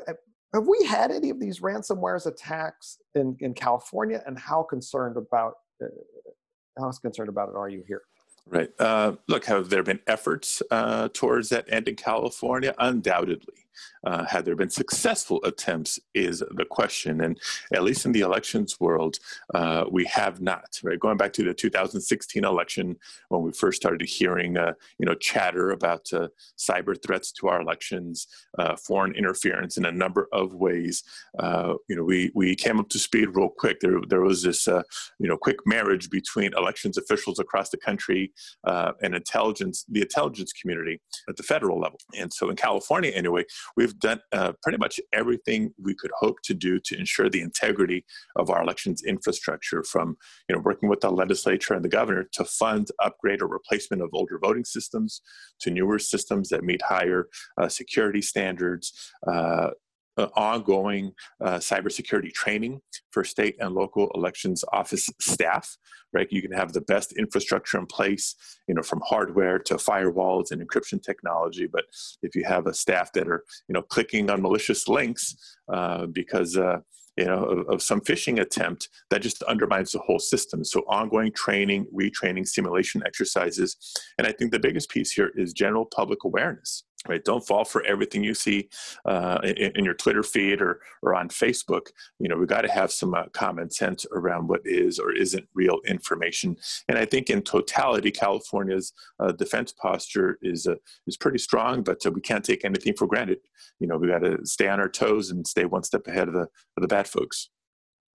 have 0.52 0.68
we 0.68 0.86
had 0.86 1.10
any 1.10 1.30
of 1.30 1.40
these 1.40 1.60
ransomwares 1.60 2.26
attacks 2.26 2.98
in, 3.14 3.36
in 3.40 3.54
California, 3.54 4.22
and 4.26 4.38
how 4.38 4.62
concerned 4.62 5.16
about 5.16 5.54
uh, 5.82 5.86
how 6.78 6.92
concerned 6.92 7.28
about 7.28 7.48
it 7.48 7.56
are 7.56 7.68
you 7.68 7.82
here? 7.86 8.02
Right. 8.46 8.70
Uh, 8.78 9.14
look, 9.26 9.46
have 9.46 9.70
there 9.70 9.82
been 9.82 10.00
efforts 10.06 10.62
uh, 10.70 11.08
towards 11.12 11.48
that 11.48 11.64
end 11.72 11.88
in 11.88 11.96
California? 11.96 12.74
Undoubtedly. 12.78 13.63
Uh, 14.04 14.24
had 14.24 14.44
there 14.44 14.56
been 14.56 14.70
successful 14.70 15.40
attempts 15.44 15.98
is 16.14 16.42
the 16.50 16.64
question. 16.64 17.22
And 17.22 17.38
at 17.72 17.82
least 17.82 18.06
in 18.06 18.12
the 18.12 18.20
elections 18.20 18.78
world, 18.80 19.18
uh, 19.54 19.84
we 19.90 20.04
have 20.04 20.40
not. 20.40 20.78
Right, 20.82 20.98
going 20.98 21.16
back 21.16 21.32
to 21.34 21.44
the 21.44 21.54
2016 21.54 22.44
election 22.44 22.96
when 23.28 23.42
we 23.42 23.52
first 23.52 23.80
started 23.80 24.06
hearing, 24.06 24.56
uh, 24.56 24.72
you 24.98 25.06
know, 25.06 25.14
chatter 25.14 25.70
about 25.70 26.12
uh, 26.12 26.28
cyber 26.58 26.96
threats 27.00 27.32
to 27.32 27.48
our 27.48 27.60
elections, 27.60 28.26
uh, 28.58 28.76
foreign 28.76 29.14
interference 29.14 29.76
in 29.76 29.86
a 29.86 29.92
number 29.92 30.28
of 30.32 30.54
ways. 30.54 31.02
Uh, 31.38 31.74
you 31.88 31.96
know, 31.96 32.04
we 32.04 32.30
we 32.34 32.54
came 32.54 32.78
up 32.78 32.88
to 32.90 32.98
speed 32.98 33.28
real 33.34 33.48
quick. 33.48 33.80
There 33.80 34.00
there 34.08 34.20
was 34.20 34.42
this, 34.42 34.66
you 34.66 35.28
know, 35.28 35.36
quick 35.36 35.58
marriage 35.66 36.10
between 36.10 36.52
elections 36.56 36.98
officials 36.98 37.38
across 37.38 37.70
the 37.70 37.76
country 37.76 38.32
and 38.64 39.14
intelligence, 39.14 39.84
the 39.88 40.02
intelligence 40.02 40.52
community 40.52 41.00
at 41.28 41.36
the 41.36 41.42
federal 41.42 41.80
level. 41.80 41.98
And 42.16 42.32
so 42.32 42.50
in 42.50 42.56
California, 42.56 43.10
anyway, 43.10 43.44
we've 43.76 43.98
done 43.98 44.20
uh, 44.32 44.52
pretty 44.62 44.78
much 44.78 45.00
everything 45.12 45.72
we 45.82 45.94
could 45.94 46.10
hope 46.18 46.36
to 46.44 46.54
do 46.54 46.78
to 46.80 46.98
ensure 46.98 47.28
the 47.28 47.40
integrity 47.40 48.04
of 48.36 48.50
our 48.50 48.62
elections 48.62 49.02
infrastructure 49.02 49.82
from 49.82 50.16
you 50.48 50.54
know 50.54 50.62
working 50.64 50.88
with 50.88 51.00
the 51.00 51.10
legislature 51.10 51.74
and 51.74 51.84
the 51.84 51.88
governor 51.88 52.24
to 52.32 52.44
fund 52.44 52.88
upgrade 53.02 53.42
or 53.42 53.48
replacement 53.48 54.02
of 54.02 54.10
older 54.12 54.38
voting 54.38 54.64
systems 54.64 55.22
to 55.60 55.70
newer 55.70 55.98
systems 55.98 56.48
that 56.48 56.64
meet 56.64 56.82
higher 56.82 57.28
uh, 57.60 57.68
security 57.68 58.22
standards 58.22 58.92
uh, 59.26 59.70
uh, 60.16 60.28
ongoing 60.36 61.12
uh, 61.42 61.58
cybersecurity 61.58 62.32
training 62.32 62.80
for 63.10 63.24
state 63.24 63.56
and 63.60 63.74
local 63.74 64.10
elections 64.14 64.64
office 64.72 65.08
staff. 65.20 65.76
Right, 66.12 66.28
you 66.30 66.42
can 66.42 66.52
have 66.52 66.72
the 66.72 66.80
best 66.82 67.12
infrastructure 67.14 67.76
in 67.76 67.86
place, 67.86 68.36
you 68.68 68.74
know, 68.74 68.82
from 68.82 69.02
hardware 69.04 69.58
to 69.58 69.74
firewalls 69.74 70.52
and 70.52 70.62
encryption 70.62 71.02
technology. 71.02 71.66
But 71.66 71.86
if 72.22 72.36
you 72.36 72.44
have 72.44 72.68
a 72.68 72.74
staff 72.74 73.12
that 73.14 73.26
are, 73.26 73.42
you 73.66 73.72
know, 73.72 73.82
clicking 73.82 74.30
on 74.30 74.40
malicious 74.40 74.86
links 74.86 75.34
uh, 75.72 76.06
because 76.06 76.56
uh, 76.56 76.78
you 77.16 77.26
know, 77.26 77.44
of, 77.44 77.68
of, 77.68 77.82
some 77.82 78.00
phishing 78.00 78.40
attempt 78.40 78.88
that 79.10 79.22
just 79.22 79.42
undermines 79.44 79.92
the 79.92 80.00
whole 80.00 80.18
system. 80.18 80.64
So 80.64 80.80
ongoing 80.88 81.32
training, 81.32 81.86
retraining, 81.94 82.46
simulation 82.46 83.02
exercises. 83.06 83.76
And 84.18 84.26
I 84.26 84.32
think 84.32 84.50
the 84.50 84.58
biggest 84.58 84.90
piece 84.90 85.12
here 85.12 85.30
is 85.36 85.52
general 85.52 85.84
public 85.84 86.24
awareness 86.24 86.84
right? 87.08 87.24
Don't 87.24 87.46
fall 87.46 87.64
for 87.64 87.84
everything 87.84 88.24
you 88.24 88.34
see 88.34 88.68
uh, 89.04 89.38
in, 89.44 89.72
in, 89.76 89.84
your 89.84 89.94
twitter 89.94 90.22
feed 90.22 90.60
or, 90.60 90.80
or 91.02 91.14
on 91.14 91.28
facebook. 91.28 91.88
You 92.18 92.28
know 92.28 92.36
we 92.36 92.46
got 92.46 92.62
to 92.62 92.70
have 92.70 92.92
some 92.92 93.14
uh, 93.14 93.24
common 93.32 93.70
sense 93.70 94.06
around 94.12 94.48
what 94.48 94.60
is 94.64 94.98
or 94.98 95.12
isn't 95.12 95.46
real 95.54 95.78
information. 95.86 96.56
And 96.88 96.98
i 96.98 97.04
think 97.04 97.30
in 97.30 97.42
totality 97.42 98.10
california's 98.10 98.92
uh, 99.20 99.32
defense 99.32 99.72
posture 99.72 100.38
is 100.42 100.66
uh, 100.66 100.76
is 101.06 101.16
pretty 101.16 101.38
strong 101.38 101.82
but 101.82 102.04
uh, 102.06 102.10
we 102.10 102.20
can't 102.20 102.44
take 102.44 102.64
anything 102.64 102.94
for 102.94 103.06
granted. 103.06 103.38
You 103.80 103.88
know 103.88 103.96
we 103.96 104.08
got 104.08 104.20
to 104.20 104.44
stay 104.44 104.68
on 104.68 104.80
our 104.80 104.88
toes 104.88 105.30
and 105.30 105.46
stay 105.46 105.64
one 105.64 105.82
step 105.82 106.06
ahead 106.06 106.28
of 106.28 106.34
the 106.34 106.48
of 106.76 106.80
the 106.80 106.88
bad 106.88 107.08
folks 107.08 107.50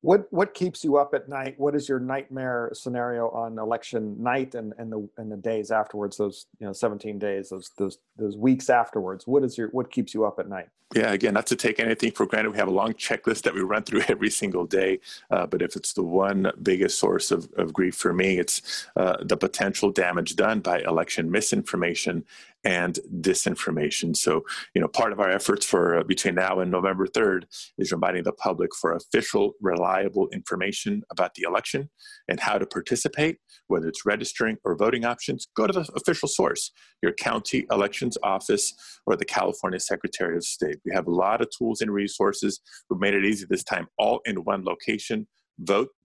what 0.05 0.31
what 0.31 0.53
keeps 0.53 0.83
you 0.83 0.97
up 0.97 1.15
at 1.15 1.27
night? 1.27 1.55
What 1.57 1.73
is 1.73 1.89
your 1.89 1.99
nightmare 1.99 2.69
scenario 2.73 3.29
on 3.31 3.57
election 3.57 4.15
night 4.21 4.53
and, 4.53 4.71
and 4.77 4.91
the 4.91 5.09
and 5.17 5.31
the 5.31 5.37
days 5.37 5.71
afterwards? 5.71 6.17
Those 6.17 6.45
you 6.59 6.67
know, 6.67 6.73
17 6.73 7.17
days, 7.17 7.49
those 7.49 7.71
those 7.77 7.97
those 8.15 8.37
weeks 8.37 8.69
afterwards. 8.69 9.25
What 9.25 9.43
is 9.43 9.57
your 9.57 9.69
what 9.69 9.91
keeps 9.91 10.13
you 10.13 10.23
up 10.23 10.37
at 10.39 10.47
night? 10.47 10.69
Yeah, 10.93 11.11
again, 11.11 11.33
not 11.33 11.47
to 11.47 11.55
take 11.55 11.79
anything 11.79 12.11
for 12.11 12.27
granted. 12.27 12.51
We 12.51 12.57
have 12.59 12.67
a 12.67 12.71
long 12.71 12.93
checklist 12.93 13.41
that 13.41 13.55
we 13.55 13.61
run 13.61 13.83
through 13.83 14.03
every 14.07 14.29
single 14.29 14.65
day. 14.65 14.99
Uh, 15.31 15.47
but 15.47 15.63
if 15.63 15.75
it's 15.75 15.93
the 15.93 16.03
one 16.03 16.51
biggest 16.61 16.99
source 16.99 17.31
of, 17.31 17.49
of 17.57 17.73
grief 17.73 17.95
for 17.95 18.13
me, 18.13 18.37
it's 18.37 18.85
uh, 18.95 19.17
the 19.21 19.35
potential 19.35 19.89
damage 19.89 20.35
done 20.35 20.59
by 20.59 20.81
election 20.81 21.31
misinformation 21.31 22.23
and 22.65 22.99
disinformation. 23.21 24.15
So, 24.17 24.43
you 24.73 24.82
know, 24.82 24.88
part 24.88 25.13
of 25.13 25.19
our 25.19 25.30
efforts 25.30 25.65
for 25.65 25.99
uh, 25.99 26.04
between 26.04 26.36
now 26.36 26.60
and 26.60 26.71
November 26.71 27.06
3rd 27.06 27.43
is 27.78 27.91
reminding 27.91 28.23
the 28.23 28.34
public 28.34 28.71
for 28.75 28.93
official, 28.93 29.54
reliable 29.62 30.28
information 30.30 31.04
about 31.12 31.36
the 31.36 31.43
election 31.43 31.89
and 32.28 32.39
how 32.39 32.58
to 32.58 32.65
participate, 32.65 33.38
whether 33.67 33.88
it's 33.88 34.06
registering 34.06 34.58
or 34.65 34.75
voting 34.75 35.06
options. 35.06 35.47
Go 35.56 35.67
to 35.67 35.73
the 35.73 35.88
official 35.95 36.28
source, 36.28 36.71
your 37.04 37.13
county 37.13 37.67
elections 37.71 38.17
office 38.23 38.73
or 39.06 39.15
the 39.15 39.25
California 39.25 39.80
Secretary 39.80 40.36
of 40.36 40.43
State. 40.43 40.78
We 40.84 40.91
have 40.93 41.06
a 41.08 41.12
lot 41.12 41.41
of 41.41 41.49
tools 41.56 41.82
and 41.82 41.91
resources. 41.91 42.60
We've 42.89 42.99
made 42.99 43.13
it 43.13 43.25
easy 43.25 43.45
this 43.47 43.63
time, 43.63 43.88
all 43.97 44.21
in 44.25 44.38
one 44.43 44.65
location 44.65 45.28
vote.ca.gov. 45.60 45.95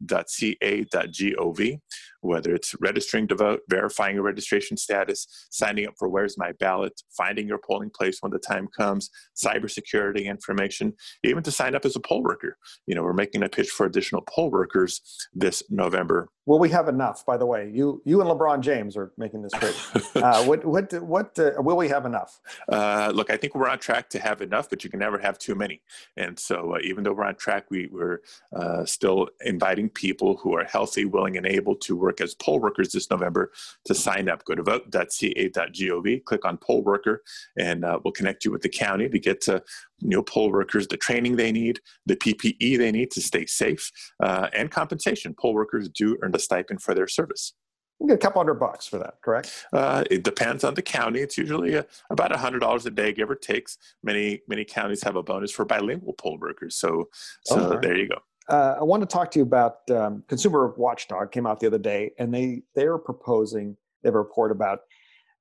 whether 2.20 2.54
it's 2.54 2.74
registering 2.80 3.26
to 3.28 3.35
vote, 3.35 3.61
verifying 3.68 4.14
your 4.14 4.24
registration 4.24 4.76
status, 4.76 5.26
signing 5.50 5.87
up 5.87 5.94
for 5.98 6.09
Where's 6.09 6.38
My 6.38 6.52
Ballot, 6.52 7.00
finding 7.16 7.46
your 7.46 7.59
polling 7.59 7.90
place 7.90 8.18
when 8.20 8.33
the 8.33 8.38
time 8.38 8.68
comes, 8.76 9.11
cybersecurity 9.37 10.24
information, 10.24 10.92
even 11.24 11.42
to 11.42 11.50
sign 11.50 11.74
up 11.74 11.85
as 11.85 11.96
a 11.96 12.00
poll 12.00 12.22
worker. 12.22 12.56
You 12.87 12.94
know, 12.94 13.02
we're 13.02 13.12
making 13.12 13.42
a 13.42 13.48
pitch 13.48 13.70
for 13.70 13.87
additional 13.87 14.22
poll 14.22 14.50
workers 14.50 15.00
this 15.35 15.62
November 15.70 16.28
Will 16.50 16.59
we 16.59 16.70
have 16.70 16.88
enough? 16.88 17.24
By 17.24 17.37
the 17.37 17.46
way, 17.46 17.70
you 17.72 18.02
you 18.04 18.20
and 18.20 18.28
LeBron 18.28 18.61
James 18.61 18.96
are 18.96 19.12
making 19.16 19.42
this 19.42 19.52
pitch. 19.52 19.76
uh, 20.16 20.42
what 20.42 20.64
what 20.64 20.92
what 21.00 21.38
uh, 21.38 21.52
will 21.59 21.76
we 21.76 21.87
have 21.87 22.06
enough? 22.06 22.40
Uh, 22.68 23.12
look, 23.14 23.30
I 23.30 23.37
think 23.37 23.54
we're 23.54 23.68
on 23.68 23.78
track 23.78 24.11
to 24.11 24.18
have 24.18 24.42
enough, 24.42 24.68
but 24.68 24.83
you 24.83 24.90
can 24.90 24.98
never 24.98 25.16
have 25.18 25.38
too 25.38 25.54
many. 25.54 25.80
And 26.16 26.37
so, 26.37 26.74
uh, 26.74 26.78
even 26.83 27.04
though 27.04 27.12
we're 27.12 27.24
on 27.24 27.37
track, 27.37 27.70
we, 27.70 27.88
we're 27.92 28.22
uh, 28.52 28.85
still 28.85 29.28
inviting 29.44 29.90
people 29.90 30.38
who 30.38 30.56
are 30.56 30.64
healthy, 30.64 31.04
willing, 31.04 31.37
and 31.37 31.46
able 31.46 31.76
to 31.76 31.94
work 31.94 32.10
as 32.18 32.35
poll 32.35 32.59
workers 32.59 32.92
this 32.92 33.11
November 33.11 33.53
to 33.85 33.94
sign 33.94 34.29
up. 34.29 34.44
Go 34.44 34.55
to 34.55 34.62
vote.ca.gov, 34.62 36.25
click 36.25 36.44
on 36.44 36.57
poll 36.57 36.83
worker, 36.83 37.23
and 37.59 37.85
uh, 37.85 37.99
we'll 38.03 38.12
connect 38.12 38.44
you 38.44 38.51
with 38.51 38.62
the 38.62 38.68
county 38.68 39.09
to 39.09 39.18
get 39.18 39.42
to 39.42 39.62
you 39.99 40.09
know 40.09 40.23
poll 40.23 40.51
workers 40.51 40.88
the 40.88 40.96
training 40.96 41.37
they 41.37 41.53
need, 41.53 41.81
the 42.07 42.16
PPE 42.16 42.79
they 42.79 42.90
need 42.90 43.11
to 43.11 43.20
stay 43.20 43.44
safe, 43.44 43.90
and 44.20 44.70
compensation. 44.70 45.35
Poll 45.38 45.55
workers 45.55 45.88
do 45.90 46.16
earn 46.23 46.33
the 46.33 46.38
stipend 46.38 46.83
for 46.83 46.94
their 46.94 47.09
service. 47.09 47.53
You 48.01 48.07
get 48.07 48.14
a 48.14 48.18
couple 48.18 48.40
hundred 48.40 48.55
bucks 48.55 48.87
for 48.87 48.99
that, 48.99 49.20
correct? 49.23 49.66
Uh, 49.75 50.05
it 50.11 50.25
depends 50.25 50.64
on 50.64 50.73
the 50.73 50.81
county. 50.81 51.20
It's 51.20 51.37
usually 51.37 51.75
a, 51.75 51.81
uh, 51.81 51.85
about 52.09 52.35
a 52.35 52.38
hundred 52.38 52.61
dollars 52.61 52.87
a 52.87 52.90
day, 52.90 53.12
give 53.12 53.29
or 53.29 53.35
takes. 53.35 53.77
Many 54.03 54.40
many 54.49 54.64
counties 54.64 55.03
have 55.03 55.16
a 55.16 55.23
bonus 55.23 55.53
for 55.53 55.66
bilingual 55.66 56.14
poll 56.14 56.38
workers. 56.40 56.77
So 56.77 57.11
so 57.44 57.61
okay. 57.61 57.88
there 57.88 57.96
you 57.96 58.09
go. 58.09 58.16
Uh, 58.50 58.76
I 58.80 58.84
want 58.84 59.00
to 59.02 59.06
talk 59.06 59.30
to 59.30 59.38
you 59.38 59.44
about 59.44 59.88
um, 59.90 60.24
Consumer 60.28 60.74
Watchdog 60.76 61.30
came 61.30 61.46
out 61.46 61.60
the 61.60 61.68
other 61.68 61.78
day, 61.78 62.12
and 62.18 62.34
they 62.34 62.62
they 62.74 62.84
are 62.84 62.98
proposing 62.98 63.76
they 64.02 64.08
have 64.08 64.14
a 64.14 64.18
report 64.18 64.50
about 64.50 64.80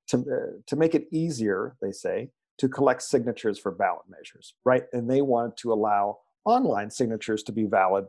to 0.08 0.18
uh, 0.18 0.60
to 0.68 0.76
make 0.76 0.94
it 0.94 1.08
easier. 1.10 1.76
They 1.82 1.92
say 1.92 2.30
to 2.58 2.68
collect 2.68 3.02
signatures 3.02 3.58
for 3.58 3.72
ballot 3.72 4.04
measures, 4.08 4.54
right? 4.64 4.84
And 4.92 5.10
they 5.10 5.22
wanted 5.22 5.56
to 5.58 5.72
allow 5.72 6.18
online 6.44 6.90
signatures 6.90 7.42
to 7.44 7.52
be 7.52 7.64
valid 7.64 8.04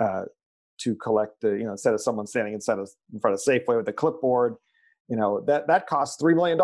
uh, 0.00 0.24
to 0.78 0.94
collect 0.96 1.40
the, 1.40 1.50
you 1.50 1.64
know, 1.64 1.72
instead 1.72 1.94
of 1.94 2.00
someone 2.00 2.26
standing 2.26 2.52
inside 2.52 2.80
of, 2.80 2.90
in 3.12 3.20
front 3.20 3.34
of 3.34 3.40
Safeway 3.40 3.76
with 3.76 3.88
a 3.88 3.92
clipboard, 3.92 4.56
you 5.08 5.16
know, 5.16 5.40
that, 5.46 5.68
that 5.68 5.86
costs 5.86 6.20
$3 6.20 6.34
million 6.34 6.60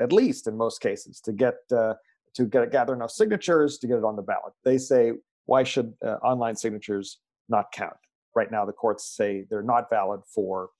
at 0.00 0.12
least 0.12 0.48
in 0.48 0.56
most 0.56 0.80
cases 0.80 1.20
to 1.20 1.32
get, 1.32 1.54
uh, 1.72 1.94
to 2.34 2.46
get 2.46 2.72
gather 2.72 2.94
enough 2.94 3.12
signatures 3.12 3.78
to 3.78 3.86
get 3.86 3.98
it 3.98 4.04
on 4.04 4.16
the 4.16 4.22
ballot. 4.22 4.52
They 4.64 4.78
say, 4.78 5.12
why 5.46 5.62
should 5.62 5.94
uh, 6.04 6.16
online 6.22 6.56
signatures 6.56 7.18
not 7.48 7.72
count? 7.72 7.96
Right 8.34 8.50
now, 8.50 8.64
the 8.64 8.72
courts 8.72 9.04
say 9.16 9.44
they're 9.50 9.62
not 9.62 9.90
valid 9.90 10.20
for 10.34 10.70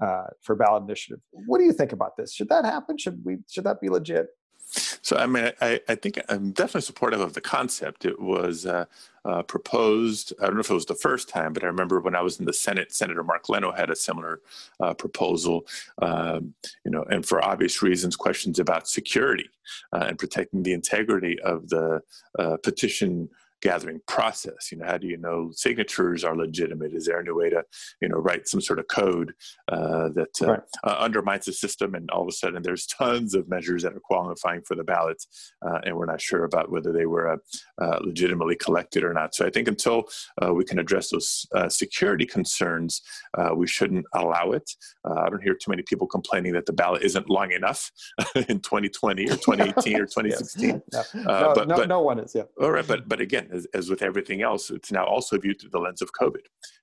uh, 0.00 0.26
for 0.42 0.54
ballot 0.54 0.84
initiative. 0.84 1.20
What 1.30 1.58
do 1.58 1.64
you 1.64 1.72
think 1.72 1.92
about 1.92 2.16
this? 2.16 2.32
Should 2.34 2.50
that 2.50 2.64
happen? 2.64 2.98
Should 2.98 3.24
we? 3.24 3.38
Should 3.48 3.64
that 3.64 3.80
be 3.80 3.88
legit? 3.88 4.28
So, 4.70 5.16
I 5.16 5.26
mean, 5.26 5.50
I, 5.62 5.80
I 5.88 5.94
think 5.94 6.20
I'm 6.28 6.52
definitely 6.52 6.82
supportive 6.82 7.20
of 7.20 7.32
the 7.32 7.40
concept. 7.40 8.04
It 8.04 8.20
was 8.20 8.66
uh, 8.66 8.84
uh, 9.24 9.42
proposed, 9.42 10.34
I 10.42 10.46
don't 10.46 10.54
know 10.54 10.60
if 10.60 10.70
it 10.70 10.74
was 10.74 10.84
the 10.84 10.94
first 10.94 11.28
time, 11.28 11.54
but 11.54 11.64
I 11.64 11.68
remember 11.68 12.00
when 12.00 12.14
I 12.14 12.20
was 12.20 12.38
in 12.38 12.44
the 12.44 12.52
Senate, 12.52 12.92
Senator 12.92 13.24
Mark 13.24 13.48
Leno 13.48 13.72
had 13.72 13.88
a 13.88 13.96
similar 13.96 14.42
uh, 14.80 14.92
proposal, 14.92 15.66
um, 16.02 16.52
you 16.84 16.90
know, 16.90 17.02
and 17.04 17.24
for 17.24 17.42
obvious 17.42 17.80
reasons, 17.82 18.14
questions 18.14 18.58
about 18.58 18.88
security 18.88 19.48
uh, 19.94 20.04
and 20.08 20.18
protecting 20.18 20.62
the 20.62 20.74
integrity 20.74 21.40
of 21.40 21.70
the 21.70 22.02
uh, 22.38 22.58
petition 22.62 23.30
gathering 23.60 24.00
process 24.06 24.70
you 24.70 24.78
know 24.78 24.86
how 24.86 24.96
do 24.96 25.06
you 25.06 25.16
know 25.16 25.50
signatures 25.52 26.24
are 26.24 26.36
legitimate 26.36 26.92
is 26.94 27.06
there 27.06 27.20
a 27.20 27.24
new 27.24 27.34
way 27.34 27.50
to 27.50 27.62
you 28.00 28.08
know 28.08 28.16
write 28.16 28.46
some 28.46 28.60
sort 28.60 28.78
of 28.78 28.86
code 28.88 29.32
uh, 29.72 30.08
that 30.14 30.30
uh, 30.42 30.46
right. 30.46 30.60
uh, 30.84 30.96
undermines 30.98 31.44
the 31.44 31.52
system 31.52 31.94
and 31.94 32.10
all 32.10 32.22
of 32.22 32.28
a 32.28 32.32
sudden 32.32 32.62
there's 32.62 32.86
tons 32.98 33.34
of 33.34 33.48
measures 33.48 33.82
that 33.82 33.92
are 33.92 34.00
qualifying 34.00 34.62
for 34.62 34.74
the 34.76 34.84
ballots 34.84 35.52
uh, 35.66 35.78
and 35.84 35.96
we're 35.96 36.06
not 36.06 36.20
sure 36.20 36.44
about 36.44 36.70
whether 36.70 36.92
they 36.92 37.06
were 37.06 37.32
uh, 37.32 37.36
uh, 37.82 37.98
legitimately 38.02 38.56
collected 38.56 39.02
or 39.02 39.12
not 39.12 39.34
so 39.34 39.44
i 39.46 39.50
think 39.50 39.68
until 39.68 40.04
we 40.52 40.64
can 40.64 40.78
address 40.78 41.10
those 41.10 41.46
security 41.68 42.26
concerns 42.26 43.02
we 43.56 43.66
shouldn't 43.66 44.06
allow 44.14 44.50
it 44.52 44.70
i 45.04 45.28
don't 45.28 45.42
hear 45.42 45.54
too 45.54 45.70
many 45.70 45.82
people 45.82 46.06
complaining 46.06 46.52
that 46.52 46.66
the 46.66 46.72
ballot 46.72 47.02
isn't 47.02 47.28
long 47.28 47.52
enough 47.52 47.90
in 48.48 48.60
2020 48.60 49.24
or 49.24 49.36
2018 49.36 49.96
or 49.96 50.06
2016 50.06 50.82
yes. 50.92 51.14
no. 51.14 51.22
No, 51.22 51.52
but, 51.54 51.68
no, 51.68 51.76
but, 51.76 51.88
no 51.88 52.00
one 52.02 52.18
is 52.18 52.34
yeah 52.34 52.42
all 52.60 52.70
right 52.70 52.86
but 52.86 53.08
but 53.08 53.20
again 53.20 53.47
as, 53.52 53.66
as, 53.74 53.90
with 53.90 54.02
everything 54.02 54.42
else, 54.42 54.70
it's 54.70 54.92
now 54.92 55.04
also 55.04 55.38
viewed 55.38 55.60
through 55.60 55.70
the 55.70 55.78
lens 55.78 56.02
of 56.02 56.10
COVID. 56.12 56.42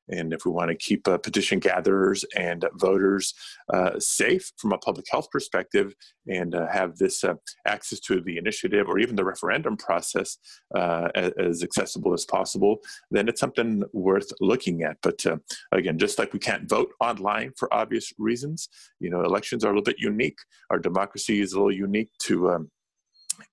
And 0.09 0.33
if 0.33 0.45
we 0.45 0.51
want 0.51 0.69
to 0.69 0.75
keep 0.75 1.07
uh, 1.07 1.17
petition 1.17 1.59
gatherers 1.59 2.23
and 2.35 2.63
voters 2.75 3.33
uh, 3.73 3.99
safe 3.99 4.51
from 4.57 4.71
a 4.71 4.77
public 4.77 5.05
health 5.09 5.29
perspective 5.31 5.95
and 6.27 6.53
uh, 6.53 6.67
have 6.67 6.97
this 6.97 7.23
uh, 7.23 7.33
access 7.65 7.99
to 8.01 8.21
the 8.21 8.37
initiative 8.37 8.87
or 8.87 8.99
even 8.99 9.15
the 9.15 9.25
referendum 9.25 9.77
process 9.77 10.37
uh, 10.75 11.09
as, 11.15 11.31
as, 11.39 11.63
accessible 11.63 12.13
as 12.13 12.25
possible, 12.25 12.77
then 13.09 13.27
it's 13.27 13.39
something 13.39 13.83
worth 13.93 14.31
looking 14.39 14.83
at. 14.83 14.97
But 15.01 15.25
uh, 15.25 15.37
again, 15.71 15.97
just 15.97 16.19
like 16.19 16.33
we 16.33 16.39
can't 16.39 16.69
vote 16.69 16.91
online 16.99 17.51
for 17.57 17.73
obvious 17.73 18.13
reasons, 18.17 18.69
you 18.99 19.09
know, 19.09 19.23
elections 19.23 19.63
are 19.63 19.69
a 19.69 19.71
little 19.71 19.83
bit 19.83 19.99
unique. 19.99 20.37
Our 20.69 20.79
democracy 20.79 21.41
is 21.41 21.53
a 21.53 21.57
little 21.57 21.73
unique 21.73 22.09
to 22.23 22.51
um, 22.51 22.71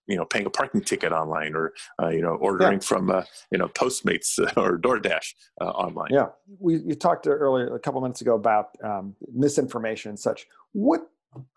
you 0.07 0.17
know 0.17 0.25
paying 0.25 0.47
a 0.47 0.51
parking 0.51 0.81
ticket 0.81 1.13
online 1.13 1.55
or 1.55 1.73
uh, 2.03 2.09
you 2.09 2.21
know 2.21 2.35
ordering 2.35 2.75
yeah. 2.81 2.87
from 2.87 3.11
uh, 3.11 3.23
you 3.51 3.59
know 3.59 3.69
postmates 3.69 4.39
or 4.57 4.79
doordash 4.79 5.35
uh, 5.61 5.71
online. 5.71 6.09
Yeah. 6.11 6.29
We 6.59 6.77
you 6.79 6.95
talked 6.95 7.27
earlier 7.27 7.75
a 7.75 7.81
couple 7.81 8.01
minutes 8.01 8.21
ago 8.21 8.35
about 8.35 8.71
um, 8.83 9.15
misinformation 9.33 10.11
and 10.11 10.19
such. 10.19 10.47
What 10.73 11.01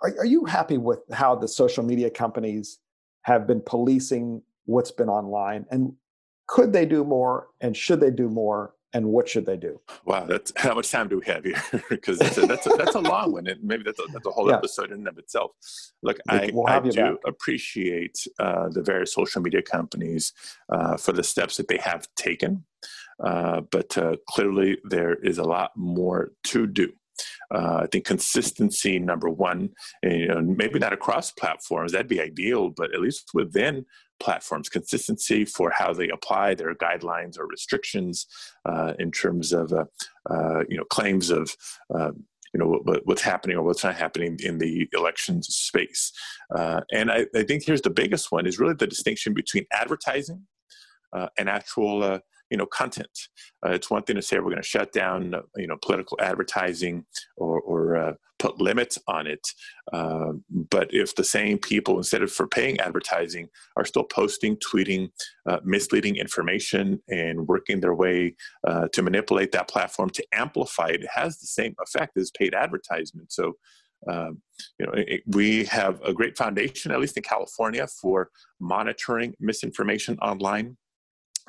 are, 0.02 0.14
are 0.20 0.26
you 0.26 0.46
happy 0.46 0.78
with 0.78 1.00
how 1.12 1.36
the 1.36 1.48
social 1.48 1.84
media 1.84 2.10
companies 2.10 2.80
have 3.24 3.48
been 3.48 3.62
policing 3.62 4.42
what's 4.66 4.92
been 4.92 5.10
online? 5.10 5.66
And 5.72 5.94
could 6.48 6.74
they 6.74 6.86
do 6.86 7.04
more? 7.04 7.48
And 7.62 7.76
should 7.76 8.00
they 8.00 8.12
do 8.12 8.30
more 8.30 8.74
and 8.96 9.06
what 9.08 9.28
should 9.28 9.46
they 9.46 9.58
do? 9.58 9.82
Wow, 10.06 10.26
that's 10.26 10.54
how 10.66 10.74
much 10.74 10.90
time 10.90 11.10
do 11.10 11.20
we 11.20 11.26
have 11.26 11.44
here? 11.44 11.62
Because 11.90 12.18
that's 12.18 12.38
a, 12.38 12.46
that's 12.48 12.66
a, 12.66 12.70
that's 12.70 12.96
a 12.96 13.00
long 13.00 13.34
one, 13.34 13.48
and 13.48 13.62
maybe 13.62 13.84
that's 13.84 14.00
a, 14.00 14.04
that's 14.12 14.26
a 14.26 14.32
whole 14.32 14.50
yeah. 14.50 14.56
episode 14.56 14.92
in 14.92 15.00
and 15.00 15.08
of 15.08 15.18
itself. 15.18 15.52
Look, 16.02 16.18
I, 16.30 16.50
we'll 16.54 16.68
I 16.68 16.80
do 16.80 16.92
back. 16.92 17.16
appreciate 17.28 18.18
uh, 18.40 18.70
the 18.70 18.82
various 18.82 19.14
social 19.14 19.42
media 19.42 19.62
companies 19.62 20.32
uh, 20.70 20.96
for 20.96 21.12
the 21.12 21.24
steps 21.24 21.58
that 21.58 21.68
they 21.68 21.78
have 21.78 22.08
taken, 22.16 22.66
uh, 23.24 23.62
but 23.70 23.98
uh, 23.98 24.16
clearly 24.30 24.78
there 24.86 25.16
is 25.16 25.38
a 25.38 25.44
lot 25.44 25.72
more 25.76 26.32
to 26.46 26.66
do. 26.66 26.94
Uh, 27.54 27.82
I 27.84 27.88
think 27.92 28.06
consistency, 28.06 29.00
number 29.00 29.30
one, 29.30 29.70
and, 30.04 30.20
you 30.20 30.28
know, 30.28 30.42
maybe 30.42 30.80
not 30.80 30.94
across 30.94 31.32
platforms, 31.32 31.92
that'd 31.92 32.08
be 32.08 32.22
ideal, 32.22 32.70
but 32.70 32.94
at 32.94 33.02
least 33.02 33.30
within 33.34 33.86
platforms, 34.20 34.70
consistency 34.70 35.46
for 35.46 35.70
how 35.72 35.94
they 35.94 36.10
apply 36.10 36.56
their 36.56 36.76
guidelines 36.76 37.38
or 37.38 37.48
restrictions 37.48 38.28
uh, 38.66 38.94
in 39.00 39.12
terms 39.12 39.54
of, 39.54 39.72
uh, 39.74 39.86
uh 40.30 40.64
you 40.70 40.78
know, 40.78 40.86
claims 40.86 41.30
of, 41.30 41.56
uh, 41.94 42.12
you 42.54 42.60
know 42.60 42.80
what, 42.84 43.02
what's 43.06 43.22
happening 43.22 43.58
or 43.58 43.64
what's 43.64 43.84
not 43.84 43.96
happening 43.96 44.38
in 44.42 44.58
the 44.58 44.88
elections 44.94 45.48
space. 45.48 46.12
Uh, 46.56 46.82
and 46.92 47.12
I, 47.12 47.26
I, 47.36 47.44
think 47.44 47.64
here's 47.66 47.82
the 47.82 47.90
biggest 47.90 48.32
one 48.32 48.46
is 48.46 48.60
really 48.60 48.76
the 48.76 48.88
distinction 48.88 49.34
between 49.34 49.66
advertising 49.74 50.42
and 51.38 51.50
actual 51.50 52.20
you 52.50 52.58
know 52.58 52.66
content. 52.66 53.10
Uh, 53.66 53.72
it's 53.72 53.90
one 53.90 54.04
thing 54.04 54.16
to 54.16 54.22
say 54.22 54.38
we're 54.38 54.44
going 54.46 54.58
to 54.58 54.64
shut 54.64 54.92
down 54.92 55.34
you 55.56 55.68
know 55.68 55.78
political 55.82 56.18
advertising 56.22 57.06
or, 57.38 57.60
or 57.62 57.98
uh, 57.98 58.14
put 58.38 58.60
limits 58.60 59.00
on 59.08 59.28
it, 59.28 59.48
uh, 59.94 60.34
but 60.70 60.94
if 60.94 61.16
the 61.16 61.24
same 61.24 61.58
people 61.58 61.98
instead 61.98 62.22
of 62.22 62.32
for 62.32 62.48
paying 62.48 62.80
advertising 62.80 63.48
are 63.78 63.86
still 63.86 64.04
posting, 64.04 64.58
tweeting 64.58 65.10
uh, 65.50 65.60
misleading 65.64 66.16
information 66.18 67.02
and 67.10 67.48
working 67.48 67.80
their 67.80 67.96
way 67.96 68.36
uh, 68.68 68.88
to 68.94 69.02
manipulate 69.02 69.52
that 69.52 69.68
platform 69.68 70.10
to 70.10 70.26
amplify 70.34 70.88
it, 70.88 71.04
it 71.04 71.10
has 71.14 71.40
the 71.40 71.48
same 71.48 71.76
effect 71.82 72.18
as 72.18 72.32
paid 72.32 72.54
advertisement. 72.54 73.32
So. 73.32 73.54
Um, 74.08 74.42
you 74.78 74.86
know, 74.86 74.92
it, 74.94 75.24
we 75.26 75.66
have 75.66 76.00
a 76.04 76.14
great 76.14 76.38
foundation, 76.38 76.92
at 76.92 77.00
least 77.00 77.18
in 77.18 77.24
California, 77.24 77.88
for 77.88 78.30
monitoring 78.60 79.34
misinformation 79.40 80.20
online 80.20 80.78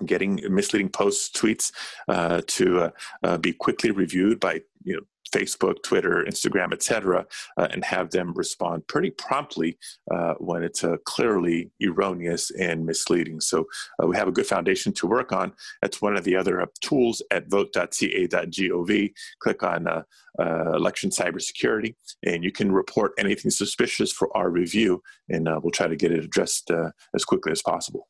getting 0.04 0.40
misleading 0.48 0.90
posts, 0.90 1.30
tweets 1.38 1.72
uh, 2.08 2.42
to 2.46 2.80
uh, 2.80 2.90
uh, 3.22 3.38
be 3.38 3.52
quickly 3.52 3.90
reviewed 3.90 4.40
by 4.40 4.60
you 4.84 4.96
know 4.96 5.02
Facebook, 5.34 5.82
Twitter, 5.82 6.24
Instagram, 6.28 6.72
etc., 6.72 7.26
uh, 7.56 7.68
and 7.70 7.84
have 7.84 8.10
them 8.10 8.32
respond 8.34 8.86
pretty 8.86 9.10
promptly 9.10 9.78
uh, 10.10 10.34
when 10.34 10.62
it's 10.62 10.84
uh, 10.84 10.96
clearly 11.04 11.70
erroneous 11.82 12.50
and 12.52 12.86
misleading. 12.86 13.40
So 13.40 13.66
uh, 14.02 14.06
we 14.06 14.16
have 14.16 14.28
a 14.28 14.32
good 14.32 14.46
foundation 14.46 14.92
to 14.94 15.06
work 15.06 15.32
on. 15.32 15.52
That's 15.82 16.00
one 16.00 16.16
of 16.16 16.24
the 16.24 16.36
other 16.36 16.60
uh, 16.62 16.66
tools 16.80 17.22
at 17.30 17.48
vote.ca.gov. 17.48 19.12
Click 19.40 19.62
on 19.62 20.04
election 20.38 21.10
cybersecurity, 21.10 21.94
and 22.24 22.44
you 22.44 22.52
can 22.52 22.70
report 22.70 23.12
anything 23.18 23.50
suspicious 23.50 24.12
for 24.12 24.34
our 24.36 24.50
review, 24.50 25.02
and 25.28 25.48
we'll 25.62 25.70
try 25.70 25.86
to 25.86 25.96
get 25.96 26.12
it 26.12 26.24
addressed 26.24 26.70
as 27.14 27.24
quickly 27.24 27.52
as 27.52 27.62
possible. 27.62 28.08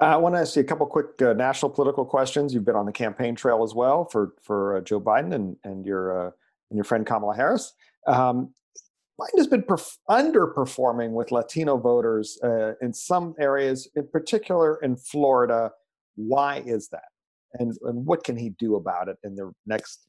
Uh, 0.00 0.04
I 0.04 0.16
want 0.16 0.34
to 0.36 0.40
ask 0.40 0.54
you 0.54 0.62
a 0.62 0.64
couple 0.64 0.86
quick 0.86 1.20
uh, 1.22 1.32
national 1.32 1.70
political 1.70 2.04
questions. 2.04 2.54
You've 2.54 2.64
been 2.64 2.76
on 2.76 2.86
the 2.86 2.92
campaign 2.92 3.34
trail 3.34 3.64
as 3.64 3.74
well 3.74 4.04
for 4.04 4.34
for 4.42 4.76
uh, 4.76 4.80
Joe 4.80 5.00
Biden, 5.00 5.34
and 5.34 5.56
and 5.64 5.84
you're 5.84 6.28
uh, 6.28 6.30
and 6.70 6.76
your 6.76 6.84
friend 6.84 7.04
Kamala 7.04 7.34
Harris. 7.34 7.72
Um, 8.06 8.54
Biden 9.20 9.38
has 9.38 9.48
been 9.48 9.62
perf- 9.62 9.98
underperforming 10.08 11.10
with 11.10 11.32
Latino 11.32 11.76
voters 11.76 12.38
uh, 12.44 12.74
in 12.80 12.92
some 12.92 13.34
areas, 13.40 13.90
in 13.96 14.06
particular 14.06 14.76
in 14.76 14.96
Florida. 14.96 15.72
Why 16.14 16.62
is 16.64 16.88
that? 16.90 17.08
And, 17.54 17.76
and 17.82 18.06
what 18.06 18.22
can 18.22 18.36
he 18.36 18.50
do 18.50 18.76
about 18.76 19.08
it 19.08 19.16
in 19.24 19.34
the 19.34 19.50
next 19.66 20.06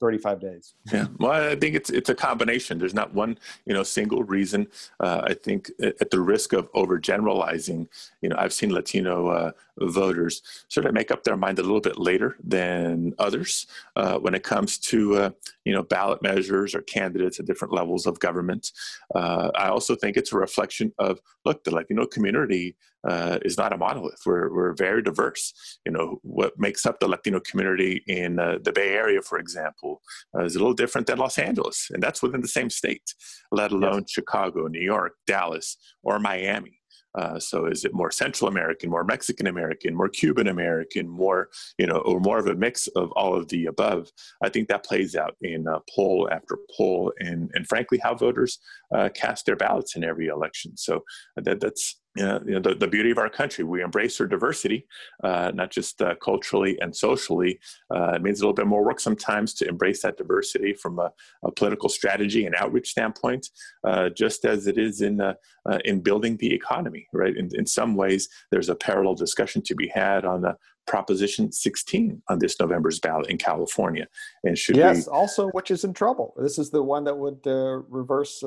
35 0.00 0.40
days. 0.40 0.74
Yeah, 0.92 1.06
well, 1.18 1.32
I 1.32 1.54
think 1.56 1.74
it's 1.76 1.90
it's 1.90 2.08
a 2.08 2.14
combination. 2.14 2.78
There's 2.78 2.94
not 2.94 3.14
one 3.14 3.38
you 3.66 3.74
know 3.74 3.82
single 3.82 4.22
reason. 4.24 4.66
Uh, 4.98 5.22
I 5.24 5.34
think 5.34 5.70
at 5.80 6.10
the 6.10 6.20
risk 6.20 6.52
of 6.52 6.72
overgeneralizing, 6.72 7.86
you 8.22 8.28
know, 8.28 8.36
I've 8.38 8.52
seen 8.52 8.72
Latino 8.72 9.28
uh, 9.28 9.52
voters 9.78 10.42
sort 10.68 10.86
of 10.86 10.94
make 10.94 11.10
up 11.10 11.24
their 11.24 11.36
mind 11.36 11.58
a 11.58 11.62
little 11.62 11.80
bit 11.80 11.98
later 11.98 12.36
than 12.42 13.14
others 13.18 13.66
uh, 13.96 14.18
when 14.18 14.34
it 14.34 14.42
comes 14.42 14.78
to 14.78 15.16
uh, 15.16 15.30
you 15.64 15.72
know 15.72 15.82
ballot 15.82 16.22
measures 16.22 16.74
or 16.74 16.82
candidates 16.82 17.38
at 17.38 17.46
different 17.46 17.74
levels 17.74 18.06
of 18.06 18.18
government. 18.18 18.72
Uh, 19.14 19.50
I 19.54 19.68
also 19.68 19.94
think 19.94 20.16
it's 20.16 20.32
a 20.32 20.38
reflection 20.38 20.92
of 20.98 21.20
look, 21.44 21.64
the 21.64 21.74
Latino 21.74 22.06
community 22.06 22.76
uh, 23.04 23.38
is 23.42 23.56
not 23.56 23.72
a 23.72 23.78
monolith. 23.78 24.20
We're, 24.26 24.52
we're 24.52 24.72
very 24.74 25.02
diverse. 25.02 25.78
You 25.86 25.92
know, 25.92 26.20
what 26.22 26.58
makes 26.58 26.84
up 26.86 27.00
the 27.00 27.08
Latino 27.08 27.40
community 27.40 28.02
in 28.06 28.38
uh, 28.38 28.58
the 28.62 28.72
Bay 28.72 28.90
Area, 28.90 29.22
for 29.22 29.38
example, 29.38 29.89
uh, 30.34 30.44
is 30.44 30.56
a 30.56 30.58
little 30.58 30.74
different 30.74 31.06
than 31.06 31.18
Los 31.18 31.38
Angeles, 31.38 31.88
and 31.90 32.02
that's 32.02 32.22
within 32.22 32.40
the 32.40 32.48
same 32.48 32.70
state, 32.70 33.14
let 33.52 33.72
alone 33.72 34.00
yes. 34.00 34.10
Chicago, 34.10 34.66
New 34.66 34.80
York, 34.82 35.12
Dallas, 35.26 35.76
or 36.02 36.18
Miami. 36.18 36.80
Uh, 37.18 37.38
so 37.38 37.66
is 37.66 37.84
it 37.84 37.92
more 37.92 38.10
Central 38.10 38.48
American, 38.48 38.88
more 38.88 39.04
Mexican 39.04 39.48
American, 39.48 39.94
more 39.94 40.08
Cuban 40.08 40.46
American, 40.46 41.08
more 41.08 41.48
you 41.76 41.86
know, 41.86 41.98
or 41.98 42.20
more 42.20 42.38
of 42.38 42.46
a 42.46 42.54
mix 42.54 42.86
of 42.88 43.10
all 43.12 43.34
of 43.34 43.48
the 43.48 43.66
above? 43.66 44.08
I 44.42 44.48
think 44.48 44.68
that 44.68 44.84
plays 44.84 45.16
out 45.16 45.34
in 45.42 45.66
uh, 45.66 45.80
poll 45.94 46.28
after 46.30 46.58
poll, 46.76 47.12
and 47.18 47.50
and 47.54 47.66
frankly, 47.66 47.98
how 48.02 48.14
voters 48.14 48.58
uh, 48.94 49.08
cast 49.12 49.46
their 49.46 49.56
ballots 49.56 49.96
in 49.96 50.04
every 50.04 50.28
election. 50.28 50.76
So 50.76 51.02
that 51.36 51.60
that's 51.60 52.00
you 52.16 52.24
know, 52.24 52.60
the, 52.60 52.74
the 52.74 52.88
beauty 52.88 53.10
of 53.10 53.18
our 53.18 53.30
country. 53.30 53.64
We 53.64 53.82
embrace 53.82 54.20
our 54.20 54.26
diversity, 54.26 54.86
uh, 55.22 55.52
not 55.54 55.70
just 55.70 56.02
uh, 56.02 56.14
culturally 56.16 56.78
and 56.80 56.94
socially. 56.94 57.60
Uh, 57.94 58.12
it 58.14 58.22
means 58.22 58.40
a 58.40 58.44
little 58.44 58.54
bit 58.54 58.66
more 58.66 58.84
work 58.84 59.00
sometimes 59.00 59.54
to 59.54 59.68
embrace 59.68 60.02
that 60.02 60.16
diversity 60.16 60.74
from 60.74 60.98
a, 60.98 61.12
a 61.44 61.52
political 61.52 61.88
strategy 61.88 62.46
and 62.46 62.54
outreach 62.56 62.90
standpoint, 62.90 63.48
uh, 63.84 64.08
just 64.10 64.44
as 64.44 64.66
it 64.66 64.76
is 64.76 65.02
in 65.02 65.20
uh, 65.20 65.34
in 65.84 66.00
building 66.00 66.36
the 66.38 66.52
economy. 66.52 67.06
Right. 67.12 67.36
In, 67.36 67.48
in 67.54 67.66
some 67.66 67.94
ways, 67.94 68.28
there's 68.50 68.68
a 68.68 68.74
parallel 68.74 69.14
discussion 69.14 69.62
to 69.62 69.74
be 69.74 69.88
had 69.88 70.24
on 70.24 70.42
the 70.42 70.56
Proposition 70.86 71.52
16 71.52 72.20
on 72.28 72.38
this 72.40 72.58
November's 72.58 72.98
ballot 72.98 73.28
in 73.28 73.38
California. 73.38 74.08
And 74.42 74.58
should 74.58 74.76
yes, 74.76 75.06
we... 75.06 75.12
also 75.12 75.48
which 75.50 75.70
is 75.70 75.84
in 75.84 75.92
trouble. 75.92 76.34
This 76.38 76.58
is 76.58 76.70
the 76.70 76.82
one 76.82 77.04
that 77.04 77.16
would 77.16 77.40
reverse 77.88 78.42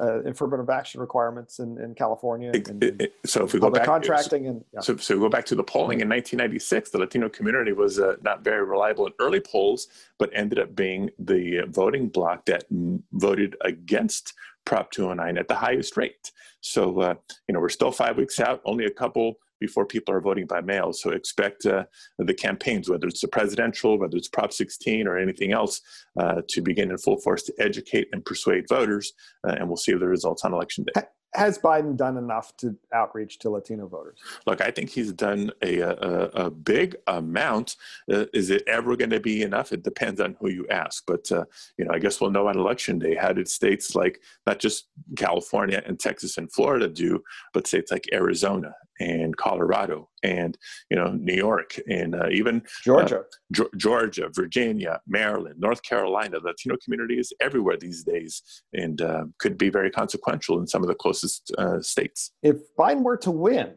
uh, 0.00 0.22
affirmative 0.22 0.70
action 0.70 1.00
requirements 1.00 1.58
in, 1.58 1.78
in 1.78 1.94
California. 1.94 2.50
And, 2.54 2.82
it, 2.82 3.14
so 3.26 3.44
if 3.44 3.52
we 3.52 3.60
go 3.60 3.70
back, 3.70 3.84
contracting 3.84 4.46
and 4.46 4.64
yeah. 4.72 4.80
so, 4.80 4.96
so 4.96 5.14
we 5.14 5.20
go 5.20 5.28
back 5.28 5.44
to 5.46 5.54
the 5.54 5.62
polling 5.62 6.00
in 6.00 6.08
1996, 6.08 6.90
the 6.90 6.98
Latino 6.98 7.28
community 7.28 7.72
was 7.72 7.98
uh, 7.98 8.16
not 8.22 8.42
very 8.42 8.64
reliable 8.64 9.06
in 9.06 9.12
early 9.18 9.40
polls, 9.40 9.88
but 10.18 10.30
ended 10.32 10.58
up 10.58 10.74
being 10.74 11.10
the 11.18 11.64
voting 11.68 12.08
bloc 12.08 12.46
that 12.46 12.64
voted 13.12 13.56
against 13.62 14.34
Prop 14.64 14.90
209 14.90 15.38
at 15.38 15.48
the 15.48 15.54
highest 15.54 15.96
rate. 15.96 16.32
So 16.60 17.00
uh, 17.00 17.14
you 17.48 17.52
know 17.52 17.60
we're 17.60 17.68
still 17.68 17.92
five 17.92 18.16
weeks 18.16 18.40
out, 18.40 18.60
only 18.64 18.84
a 18.84 18.90
couple 18.90 19.38
before 19.60 19.86
people 19.86 20.14
are 20.14 20.20
voting 20.20 20.46
by 20.46 20.60
mail. 20.60 20.92
So 20.92 21.10
expect 21.10 21.66
uh, 21.66 21.84
the 22.18 22.34
campaigns, 22.34 22.88
whether 22.88 23.06
it's 23.06 23.20
the 23.20 23.28
presidential, 23.28 23.98
whether 23.98 24.16
it's 24.16 24.28
Prop 24.28 24.52
16 24.52 25.06
or 25.06 25.18
anything 25.18 25.52
else, 25.52 25.80
uh, 26.18 26.42
to 26.48 26.62
begin 26.62 26.90
in 26.90 26.98
full 26.98 27.20
force 27.20 27.42
to 27.44 27.54
educate 27.58 28.08
and 28.12 28.24
persuade 28.24 28.68
voters. 28.68 29.12
Uh, 29.46 29.52
and 29.52 29.68
we'll 29.68 29.76
see 29.76 29.92
the 29.92 30.06
results 30.06 30.44
on 30.44 30.52
election 30.52 30.84
day 30.84 31.02
has 31.34 31.58
Biden 31.58 31.96
done 31.96 32.16
enough 32.16 32.56
to 32.58 32.76
outreach 32.92 33.38
to 33.40 33.50
Latino 33.50 33.86
voters? 33.86 34.18
Look, 34.46 34.60
I 34.60 34.70
think 34.70 34.90
he's 34.90 35.12
done 35.12 35.50
a, 35.62 35.80
a, 35.80 36.46
a 36.46 36.50
big 36.50 36.96
amount. 37.06 37.76
Uh, 38.12 38.26
is 38.34 38.50
it 38.50 38.64
ever 38.66 38.96
going 38.96 39.10
to 39.10 39.20
be 39.20 39.42
enough? 39.42 39.72
It 39.72 39.82
depends 39.82 40.20
on 40.20 40.36
who 40.40 40.48
you 40.48 40.66
ask. 40.68 41.04
But, 41.06 41.30
uh, 41.30 41.44
you 41.78 41.84
know, 41.84 41.92
I 41.92 41.98
guess 41.98 42.20
we'll 42.20 42.30
know 42.30 42.48
on 42.48 42.58
election 42.58 42.98
day. 42.98 43.14
How 43.14 43.32
did 43.32 43.48
states 43.48 43.94
like 43.94 44.20
not 44.46 44.58
just 44.58 44.88
California 45.16 45.82
and 45.86 45.98
Texas 45.98 46.36
and 46.36 46.52
Florida 46.52 46.88
do, 46.88 47.22
but 47.52 47.66
states 47.66 47.92
like 47.92 48.08
Arizona 48.12 48.74
and 49.00 49.36
Colorado 49.36 50.08
and 50.22 50.56
you 50.90 50.96
know 50.96 51.10
New 51.12 51.34
York 51.34 51.78
and 51.88 52.14
uh, 52.14 52.28
even 52.30 52.58
uh, 52.58 52.68
Georgia, 52.84 53.24
uh, 53.58 53.64
Georgia, 53.76 54.28
Virginia, 54.32 55.00
Maryland, 55.08 55.58
North 55.58 55.82
Carolina. 55.82 56.38
The 56.38 56.48
Latino 56.48 56.76
community 56.84 57.18
is 57.18 57.32
everywhere 57.40 57.76
these 57.76 58.04
days 58.04 58.42
and 58.72 59.00
uh, 59.00 59.24
could 59.38 59.58
be 59.58 59.70
very 59.70 59.90
consequential 59.90 60.60
in 60.60 60.66
some 60.66 60.82
of 60.82 60.88
the 60.88 60.94
closest 60.94 61.52
uh, 61.58 61.80
states. 61.80 62.32
If 62.42 62.56
Biden 62.78 63.02
were 63.02 63.16
to 63.18 63.30
win, 63.30 63.74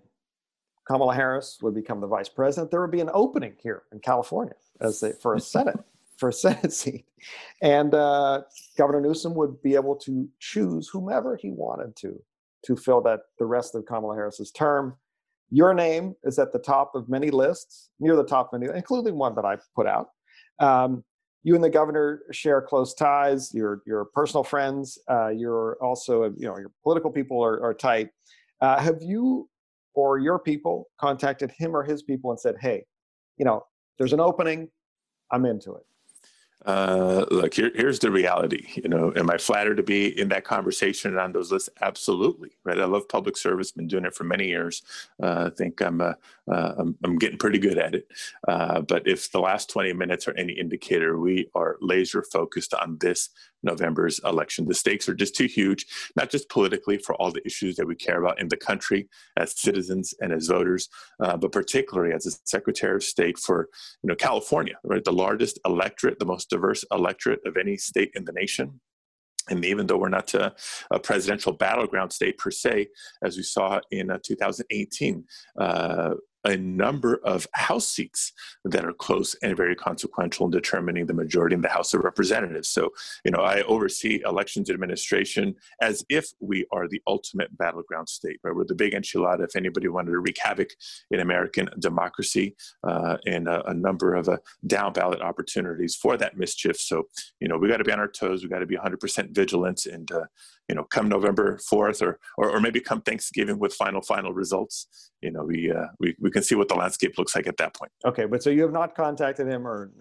Kamala 0.86 1.15
Harris 1.15 1.59
would 1.62 1.73
become 1.73 2.01
the 2.01 2.07
vice 2.07 2.29
president. 2.29 2.71
There 2.71 2.81
would 2.81 2.91
be 2.91 3.01
an 3.01 3.09
opening 3.13 3.53
here 3.62 3.83
in 3.91 3.99
California 3.99 4.55
as 4.81 4.99
they, 4.99 5.13
for 5.13 5.36
a 5.36 5.39
Senate. 5.39 5.79
for 6.17 6.29
a 6.29 6.33
Senate 6.33 6.73
seat. 6.81 7.05
And 7.62 7.93
uh, 7.93 8.41
Governor 8.77 9.01
Newsom 9.01 9.33
would 9.36 9.62
be 9.62 9.75
able 9.75 9.95
to 9.97 10.27
choose 10.39 10.89
whomever 10.89 11.38
he 11.38 11.51
wanted 11.51 11.95
to 11.97 12.21
to 12.65 12.77
fill 12.77 13.01
that 13.01 13.21
the 13.39 13.45
rest 13.45 13.75
of 13.75 13.86
Kamala 13.86 14.15
Harris's 14.15 14.51
term. 14.51 14.95
Your 15.54 15.76
name 15.76 16.16
is 16.24 16.39
at 16.39 16.52
the 16.52 16.58
top 16.58 16.96
of 16.96 17.08
many 17.08 17.30
lists, 17.30 17.92
near 18.00 18.16
the 18.16 18.26
top 18.26 18.52
of 18.52 18.60
many, 18.60 18.76
including 18.76 19.16
one 19.16 19.36
that 19.36 19.46
I 19.46 19.58
put 19.76 19.86
out. 19.86 20.08
Um, 20.58 21.04
you 21.44 21.54
and 21.54 21.63
the 21.63 21.70
governor 21.70 22.24
share 22.32 22.60
close 22.60 22.96
ties. 22.96 23.54
You're, 23.54 23.84
you're 23.86 24.06
personal 24.06 24.44
friends. 24.44 24.98
Uh, 25.08 25.28
you're 25.28 25.78
also, 25.80 26.24
you 26.36 26.48
know, 26.48 26.58
your 26.58 26.72
political 26.82 27.12
people 27.12 27.39
are, 27.44 27.62
are 27.62 27.74
tight. 27.76 28.10
Uh, 28.62 28.80
have 28.80 28.98
you 29.02 29.48
or 29.94 30.18
your 30.18 30.39
people 30.39 30.89
contacted 31.00 31.52
him 31.52 31.76
or 31.76 31.84
his 31.84 32.02
people 32.02 32.32
and 32.32 32.39
said, 32.39 32.56
hey, 32.60 32.84
you 33.38 33.46
know, 33.46 33.63
there's 34.00 34.13
an 34.13 34.20
opening, 34.20 34.70
I'm 35.32 35.46
into 35.46 35.76
it? 35.76 35.84
Uh, 36.65 37.26
look, 37.30 37.54
here, 37.54 37.71
here's 37.76 37.99
the 37.99 38.10
reality. 38.10 38.67
You 38.76 38.88
know, 38.88 39.12
am 39.15 39.30
I 39.30 39.38
flattered 39.38 39.78
to 39.78 39.84
be 39.84 40.19
in 40.19 40.30
that 40.30 40.45
conversation 40.45 41.12
and 41.12 41.19
on 41.19 41.32
those 41.34 41.52
lists? 41.52 41.69
Absolutely, 41.82 42.52
right. 42.63 42.80
I 42.80 42.86
love 42.86 43.10
public 43.10 43.36
service. 43.36 43.71
Been 43.71 43.88
doing 43.88 44.06
it 44.06 44.15
for 44.15 44.23
many 44.23 44.47
years. 44.47 44.82
Uh, 45.21 45.49
I 45.52 45.56
think 45.56 45.82
I'm, 45.82 45.99
uh, 45.99 46.13
uh 46.49 46.73
I'm, 46.78 46.95
I'm 47.04 47.17
getting 47.17 47.38
pretty 47.38 47.60
good 47.60 47.78
at 47.78 47.95
it. 47.95 48.08
Uh, 48.47 48.82
but 48.82 49.08
if 49.08 49.32
the 49.32 49.39
last 49.39 49.69
20 49.69 49.93
minutes 49.93 50.28
are 50.28 50.38
any 50.38 50.54
indicator, 50.54 51.19
we 51.19 51.49
are 51.54 51.78
laser 51.82 52.23
focused 52.23 52.73
on 52.73 52.97
this 52.99 53.30
November's 53.63 54.19
election. 54.26 54.65
The 54.65 54.73
stakes 54.73 55.08
are 55.10 55.13
just 55.13 55.36
too 55.36 55.45
huge, 55.45 55.86
not 56.15 56.30
just 56.30 56.49
politically 56.49 56.97
for 56.97 57.15
all 57.15 57.32
the 57.32 57.45
issues 57.45 57.76
that 57.78 57.88
we 57.88 57.95
care 57.95 58.21
about 58.21 58.39
in 58.39 58.47
the 58.47 58.58
country 58.58 59.10
as 59.38 59.60
citizens 59.60 60.13
and 60.21 60.32
as 60.32 60.47
voters, 60.47 60.89
uh, 61.19 61.38
but 61.38 61.52
particularly 61.52 62.13
as 62.13 62.26
a 62.26 62.32
Secretary 62.45 62.95
of 62.95 63.04
State 63.04 63.38
for 63.38 63.69
you 64.02 64.08
know 64.08 64.15
California, 64.15 64.76
right, 64.84 65.04
the 65.04 65.12
largest 65.12 65.60
electorate, 65.65 66.19
the 66.19 66.26
most 66.26 66.49
diverse 66.49 66.84
electorate 66.91 67.41
of 67.45 67.58
any 67.58 67.78
state 67.78 68.12
in 68.15 68.26
the 68.26 68.34
nation. 68.34 68.80
And 69.49 69.65
even 69.65 69.88
though 69.88 69.97
we're 69.97 70.10
not 70.10 70.34
a, 70.34 70.56
a, 70.91 70.99
presidential 70.99 71.52
battleground 71.52 72.13
state 72.13 72.38
per 72.38 72.49
se, 72.49 72.88
as 73.21 73.36
we 73.36 73.43
saw 73.43 73.82
in 73.91 74.10
uh, 74.10 74.19
2018, 74.23 75.26
uh, 75.60 76.12
a 76.45 76.58
number 76.58 77.19
of 77.23 77.47
House 77.53 77.88
seats 77.88 78.34
that 78.65 78.86
are 78.86 78.93
close 78.93 79.36
and 79.41 79.56
very 79.56 79.75
consequential 79.75 80.45
in 80.45 80.51
determining 80.51 81.06
the 81.06 81.13
majority 81.13 81.56
in 81.56 81.62
the 81.62 81.69
House 81.69 81.93
of 81.93 82.03
Representatives. 82.03 82.69
So, 82.69 82.89
you 83.23 83.32
know, 83.32 83.39
I 83.39 83.62
oversee 83.63 84.21
elections 84.25 84.69
administration 84.69 85.56
as 85.82 86.06
if 86.10 86.27
we 86.39 86.65
are 86.71 86.88
the 86.88 87.01
ultimate 87.08 87.56
battleground 87.58 88.10
state, 88.10 88.39
right? 88.43 88.56
We're 88.56 88.65
the 88.65 88.75
big 88.75 88.93
enchilada 88.93 89.45
if 89.45 89.56
anybody 89.56 89.88
wanted 89.88 90.12
to 90.12 90.19
wreak 90.19 90.38
havoc 90.41 90.69
in 91.12 91.19
American 91.19 91.69
democracy 91.79 92.56
uh, 92.84 93.17
and 93.25 93.47
a, 93.47 93.63
a, 93.69 93.73
number 93.73 94.15
of 94.15 94.29
uh, 94.29 94.38
down 94.67 94.93
ballot 94.93 95.21
opportunities 95.21 95.95
for 95.95 96.15
that 96.17 96.38
mischief. 96.38 96.77
So, 96.77 97.08
you 97.39 97.47
know, 97.47 97.58
we 97.58 97.67
got 97.67 97.77
to 97.77 97.84
be 97.84 97.91
on 97.91 97.99
our 97.99 98.08
toes. 98.08 98.43
We 98.43 98.49
got 98.49 98.60
to 98.60 98.65
be 98.65 98.77
100% 98.77 99.32
vigilant 99.32 99.86
and, 99.86 100.12
uh, 100.12 100.25
you 100.69 100.76
know, 100.76 100.84
come 100.84 101.10
November 101.10 101.58
4th 101.58 102.02
or, 102.02 102.19
or, 102.38 102.49
or, 102.52 102.62
maybe 102.62 102.80
come 102.80 103.02
Thanksgiving 103.02 103.60
with 103.60 103.73
final, 103.73 104.02
final 104.02 104.34
results, 104.34 105.12
you 105.21 105.32
know, 105.32 105.43
we, 105.43 105.71
uh, 105.71 105.88
we, 105.99 106.15
we 106.19 106.32
can 106.32 106.43
see 106.43 106.56
what 106.56 106.69
the 106.69 106.76
landscape 106.76 107.17
looks 107.17 107.36
like 107.36 107.47
at 107.47 107.58
that 107.58 107.76
point. 107.76 107.91
Okay. 108.06 108.26
But 108.26 108.43
so 108.43 108.49
you 108.49 108.62
have 108.62 108.71
not 108.71 108.95
contacted 108.95 109.47
him 109.47 109.67
or 109.67 109.91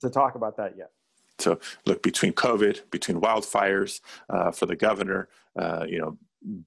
to 0.00 0.10
talk 0.10 0.34
about 0.34 0.56
that 0.56 0.76
yet? 0.76 0.90
So 1.38 1.58
look, 1.86 2.02
between 2.02 2.32
COVID, 2.32 2.90
between 2.90 3.20
wildfires 3.20 4.00
uh, 4.28 4.50
for 4.50 4.66
the 4.66 4.76
governor, 4.76 5.28
uh, 5.58 5.84
you 5.88 5.98
know, 5.98 6.18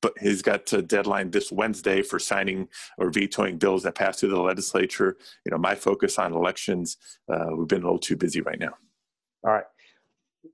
but 0.02 0.13
he's 0.19 0.43
got 0.43 0.72
a 0.74 0.84
deadline 0.84 1.32
this 1.32 1.52
Wednesday 1.52 2.04
for 2.04 2.19
signing 2.19 2.67
or 3.00 3.10
vetoing 3.10 3.58
bills 3.58 3.82
that 3.84 3.96
pass 3.96 4.19
through 4.19 4.30
the 4.30 4.39
legislature. 4.39 5.17
You 5.46 5.52
know, 5.52 5.58
my 5.58 5.74
focus 5.74 6.19
on 6.19 6.34
elections, 6.34 6.98
uh, 7.32 7.48
we've 7.56 7.67
been 7.67 7.82
a 7.82 7.86
little 7.86 7.98
too 7.98 8.15
busy 8.15 8.41
right 8.41 8.60
now. 8.60 8.74
All 9.43 9.52
right 9.52 9.65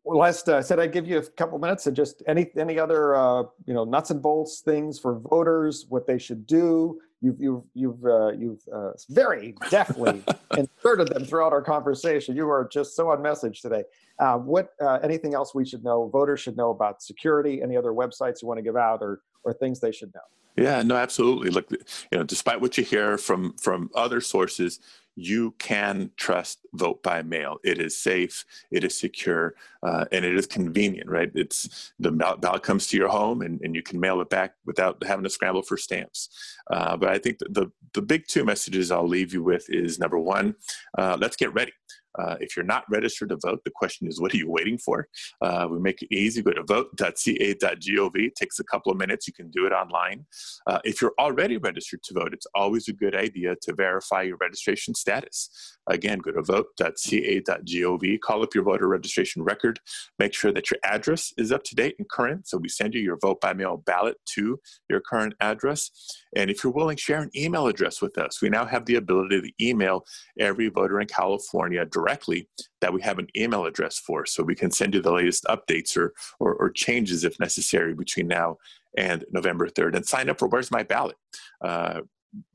last 0.05 0.49
uh, 0.49 0.61
said 0.61 0.79
I'd 0.79 0.91
give 0.91 1.07
you 1.07 1.17
a 1.17 1.21
couple 1.21 1.57
minutes 1.59 1.87
and 1.87 1.95
just 1.95 2.23
any 2.27 2.49
any 2.57 2.79
other 2.79 3.15
uh, 3.15 3.43
you 3.65 3.73
know 3.73 3.83
nuts 3.83 4.11
and 4.11 4.21
bolts 4.21 4.61
things 4.61 4.99
for 4.99 5.19
voters, 5.19 5.85
what 5.89 6.07
they 6.07 6.17
should 6.17 6.45
do. 6.45 6.99
you've 7.21 7.39
you've 7.39 7.63
you've 7.73 8.05
uh, 8.05 8.31
you've 8.31 8.61
uh, 8.73 8.91
very 9.09 9.55
deftly 9.69 10.23
inserted 10.57 11.09
them 11.09 11.25
throughout 11.25 11.53
our 11.53 11.61
conversation. 11.61 12.35
You 12.35 12.49
are 12.49 12.67
just 12.71 12.95
so 12.95 13.09
on 13.09 13.21
message 13.21 13.61
today. 13.61 13.83
Uh, 14.19 14.37
what 14.37 14.71
uh, 14.81 14.99
anything 15.03 15.33
else 15.33 15.53
we 15.53 15.65
should 15.65 15.83
know? 15.83 16.09
Voters 16.11 16.39
should 16.39 16.57
know 16.57 16.71
about 16.71 17.01
security. 17.01 17.61
Any 17.61 17.77
other 17.77 17.91
websites 17.91 18.41
you 18.41 18.47
want 18.47 18.57
to 18.57 18.63
give 18.63 18.77
out, 18.77 18.99
or 19.01 19.21
or 19.43 19.53
things 19.53 19.79
they 19.79 19.91
should 19.91 20.13
know? 20.13 20.21
Yeah, 20.57 20.81
no, 20.81 20.95
absolutely. 20.95 21.51
Look, 21.51 21.71
you 21.71 22.17
know, 22.17 22.23
despite 22.23 22.59
what 22.59 22.77
you 22.77 22.83
hear 22.83 23.17
from 23.17 23.53
from 23.53 23.89
other 23.95 24.19
sources, 24.19 24.79
you 25.15 25.53
can 25.59 26.11
trust 26.15 26.59
vote 26.73 27.03
by 27.03 27.21
mail. 27.21 27.57
It 27.63 27.79
is 27.79 27.97
safe, 27.97 28.45
it 28.71 28.83
is 28.83 28.97
secure, 28.97 29.55
uh, 29.83 30.05
and 30.11 30.23
it 30.23 30.35
is 30.35 30.47
convenient, 30.47 31.09
right? 31.09 31.29
It's 31.35 31.91
the 31.99 32.11
ballot 32.11 32.63
comes 32.63 32.87
to 32.87 32.97
your 32.97 33.09
home 33.09 33.41
and, 33.41 33.59
and 33.61 33.75
you 33.75 33.83
can 33.83 33.99
mail 33.99 34.21
it 34.21 34.29
back 34.29 34.53
without 34.65 35.03
having 35.03 35.23
to 35.23 35.29
scramble 35.29 35.61
for 35.61 35.77
stamps. 35.77 36.29
Uh, 36.71 36.95
but 36.95 37.09
I 37.09 37.17
think 37.17 37.39
the, 37.39 37.71
the 37.93 38.01
big 38.01 38.27
two 38.27 38.45
messages 38.45 38.91
I'll 38.91 39.07
leave 39.07 39.33
you 39.33 39.43
with 39.43 39.69
is 39.69 39.99
number 39.99 40.19
one, 40.19 40.55
uh, 40.97 41.17
let's 41.19 41.35
get 41.35 41.53
ready. 41.53 41.73
Uh, 42.17 42.35
if 42.39 42.55
you're 42.55 42.65
not 42.65 42.83
registered 42.89 43.29
to 43.29 43.37
vote, 43.41 43.61
the 43.63 43.71
question 43.71 44.07
is, 44.07 44.19
what 44.19 44.33
are 44.33 44.37
you 44.37 44.49
waiting 44.49 44.77
for? 44.77 45.07
Uh, 45.41 45.67
we 45.69 45.79
make 45.79 46.01
it 46.01 46.13
easy. 46.13 46.41
Go 46.41 46.51
to 46.51 46.63
vote.ca.gov. 46.63 48.11
It 48.15 48.35
takes 48.35 48.59
a 48.59 48.63
couple 48.63 48.91
of 48.91 48.97
minutes. 48.97 49.27
You 49.27 49.33
can 49.33 49.49
do 49.51 49.65
it 49.65 49.71
online. 49.71 50.25
Uh, 50.67 50.79
if 50.83 51.01
you're 51.01 51.13
already 51.19 51.57
registered 51.57 52.03
to 52.03 52.13
vote, 52.13 52.33
it's 52.33 52.47
always 52.55 52.87
a 52.87 52.93
good 52.93 53.15
idea 53.15 53.55
to 53.61 53.73
verify 53.73 54.23
your 54.23 54.37
registration 54.37 54.95
status. 54.95 55.77
Again, 55.89 56.19
go 56.19 56.31
to 56.31 56.41
vote.ca.gov. 56.41 58.19
Call 58.21 58.43
up 58.43 58.55
your 58.55 58.63
voter 58.63 58.87
registration 58.87 59.43
record. 59.43 59.79
Make 60.17 60.33
sure 60.33 60.51
that 60.51 60.69
your 60.71 60.79
address 60.83 61.33
is 61.37 61.51
up 61.51 61.63
to 61.63 61.75
date 61.75 61.95
and 61.99 62.09
current. 62.09 62.47
So 62.47 62.57
we 62.57 62.69
send 62.69 62.93
you 62.93 63.01
your 63.01 63.17
vote 63.21 63.41
by 63.41 63.53
mail 63.53 63.77
ballot 63.85 64.17
to 64.35 64.59
your 64.89 64.99
current 64.99 65.33
address. 65.39 65.91
And 66.35 66.49
if 66.49 66.63
you're 66.63 66.73
willing, 66.73 66.97
share 66.97 67.21
an 67.21 67.31
email 67.35 67.67
address 67.67 68.01
with 68.01 68.17
us. 68.17 68.41
We 68.41 68.49
now 68.49 68.65
have 68.65 68.85
the 68.85 68.95
ability 68.95 69.41
to 69.41 69.51
email 69.65 70.05
every 70.39 70.69
voter 70.69 70.99
in 71.01 71.07
California 71.07 71.85
directly 71.99 72.47
that 72.81 72.93
we 72.93 73.01
have 73.01 73.19
an 73.19 73.27
email 73.35 73.65
address 73.65 73.99
for. 73.99 74.25
So 74.25 74.43
we 74.43 74.55
can 74.55 74.71
send 74.71 74.93
you 74.93 75.01
the 75.01 75.11
latest 75.11 75.43
updates 75.45 75.97
or, 75.97 76.13
or, 76.39 76.53
or 76.55 76.69
changes 76.69 77.23
if 77.23 77.39
necessary 77.39 77.93
between 77.93 78.27
now 78.27 78.57
and 78.97 79.25
November 79.31 79.67
3rd. 79.67 79.95
And 79.95 80.05
sign 80.05 80.29
up 80.29 80.39
for 80.39 80.47
Where's 80.47 80.71
My 80.71 80.83
Ballot? 80.83 81.17
Uh, 81.61 82.01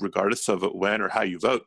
regardless 0.00 0.48
of 0.48 0.62
when 0.72 1.00
or 1.00 1.08
how 1.08 1.22
you 1.22 1.38
vote, 1.38 1.64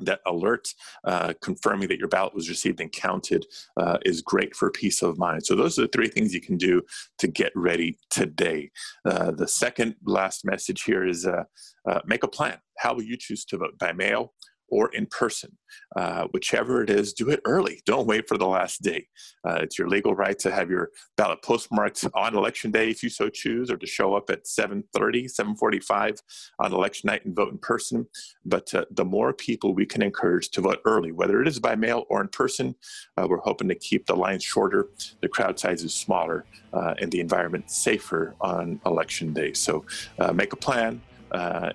that 0.00 0.20
alert 0.26 0.66
uh, 1.04 1.32
confirming 1.40 1.88
that 1.88 1.98
your 1.98 2.08
ballot 2.08 2.34
was 2.34 2.48
received 2.48 2.80
and 2.80 2.90
counted 2.90 3.46
uh, 3.76 3.98
is 4.04 4.22
great 4.22 4.56
for 4.56 4.70
peace 4.70 5.02
of 5.02 5.18
mind. 5.18 5.46
So 5.46 5.54
those 5.54 5.78
are 5.78 5.82
the 5.82 5.88
three 5.88 6.08
things 6.08 6.34
you 6.34 6.40
can 6.40 6.56
do 6.56 6.82
to 7.18 7.28
get 7.28 7.52
ready 7.54 7.98
today. 8.10 8.70
Uh, 9.04 9.30
the 9.30 9.46
second 9.46 9.94
last 10.04 10.44
message 10.44 10.82
here 10.82 11.06
is 11.06 11.26
uh, 11.26 11.44
uh, 11.88 12.00
make 12.06 12.24
a 12.24 12.28
plan. 12.28 12.58
How 12.78 12.94
will 12.94 13.04
you 13.04 13.16
choose 13.16 13.44
to 13.46 13.58
vote 13.58 13.78
by 13.78 13.92
mail? 13.92 14.32
Or 14.68 14.88
in 14.94 15.06
person. 15.06 15.56
Uh, 15.96 16.26
whichever 16.32 16.82
it 16.82 16.90
is, 16.90 17.12
do 17.12 17.30
it 17.30 17.40
early. 17.44 17.82
Don't 17.86 18.06
wait 18.06 18.28
for 18.28 18.36
the 18.36 18.46
last 18.46 18.82
day. 18.82 19.06
Uh, 19.46 19.58
it's 19.62 19.78
your 19.78 19.88
legal 19.88 20.14
right 20.14 20.38
to 20.38 20.50
have 20.50 20.70
your 20.70 20.90
ballot 21.16 21.42
postmarked 21.42 22.04
on 22.14 22.36
election 22.36 22.70
day 22.70 22.90
if 22.90 23.02
you 23.02 23.08
so 23.08 23.28
choose, 23.28 23.70
or 23.70 23.76
to 23.76 23.86
show 23.86 24.14
up 24.14 24.30
at 24.30 24.46
7:30, 24.46 25.28
7:45 25.28 26.20
on 26.58 26.72
election 26.72 27.08
night 27.08 27.24
and 27.24 27.36
vote 27.36 27.52
in 27.52 27.58
person. 27.58 28.06
But 28.44 28.72
uh, 28.74 28.84
the 28.90 29.04
more 29.04 29.32
people 29.32 29.74
we 29.74 29.86
can 29.86 30.02
encourage 30.02 30.50
to 30.50 30.60
vote 30.60 30.80
early, 30.84 31.12
whether 31.12 31.40
it 31.40 31.48
is 31.48 31.60
by 31.60 31.74
mail 31.76 32.04
or 32.08 32.20
in 32.20 32.28
person, 32.28 32.74
uh, 33.16 33.26
we're 33.28 33.38
hoping 33.38 33.68
to 33.68 33.74
keep 33.74 34.06
the 34.06 34.16
lines 34.16 34.42
shorter, 34.42 34.88
the 35.20 35.28
crowd 35.28 35.58
sizes 35.58 35.94
smaller, 35.94 36.44
uh, 36.72 36.94
and 37.00 37.10
the 37.10 37.20
environment 37.20 37.70
safer 37.70 38.34
on 38.40 38.80
election 38.86 39.32
day. 39.32 39.52
So 39.52 39.84
uh, 40.18 40.32
make 40.32 40.52
a 40.52 40.56
plan 40.56 41.00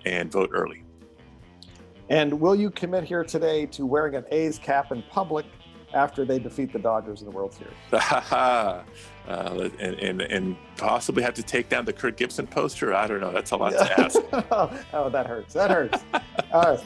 and 0.05 0.31
vote 0.31 0.51
early. 0.53 0.83
And 2.09 2.39
will 2.39 2.55
you 2.55 2.71
commit 2.71 3.03
here 3.03 3.23
today 3.23 3.67
to 3.67 3.85
wearing 3.85 4.15
an 4.15 4.25
A's 4.31 4.57
cap 4.57 4.91
in 4.91 5.03
public 5.11 5.45
after 5.93 6.25
they 6.25 6.39
defeat 6.39 6.73
the 6.73 6.79
Dodgers 6.79 7.21
in 7.21 7.25
the 7.25 7.31
World 7.31 7.53
Series? 7.53 7.73
uh, 8.31 8.83
and, 9.27 9.95
and, 9.99 10.21
and, 10.21 10.57
possibly 10.75 11.21
have 11.21 11.35
to 11.35 11.43
take 11.43 11.69
down 11.69 11.85
the 11.85 11.93
Kirk 11.93 12.17
Gibson 12.17 12.47
poster? 12.47 12.95
I 12.95 13.05
don't 13.05 13.21
know. 13.21 13.31
That's 13.31 13.51
a 13.51 13.57
lot 13.57 13.71
to 13.73 13.99
ask. 13.99 14.17
oh, 14.93 15.09
that 15.09 15.27
hurts. 15.27 15.53
That 15.53 15.69
hurts. 15.69 16.03
All 16.51 16.61
right. 16.61 16.83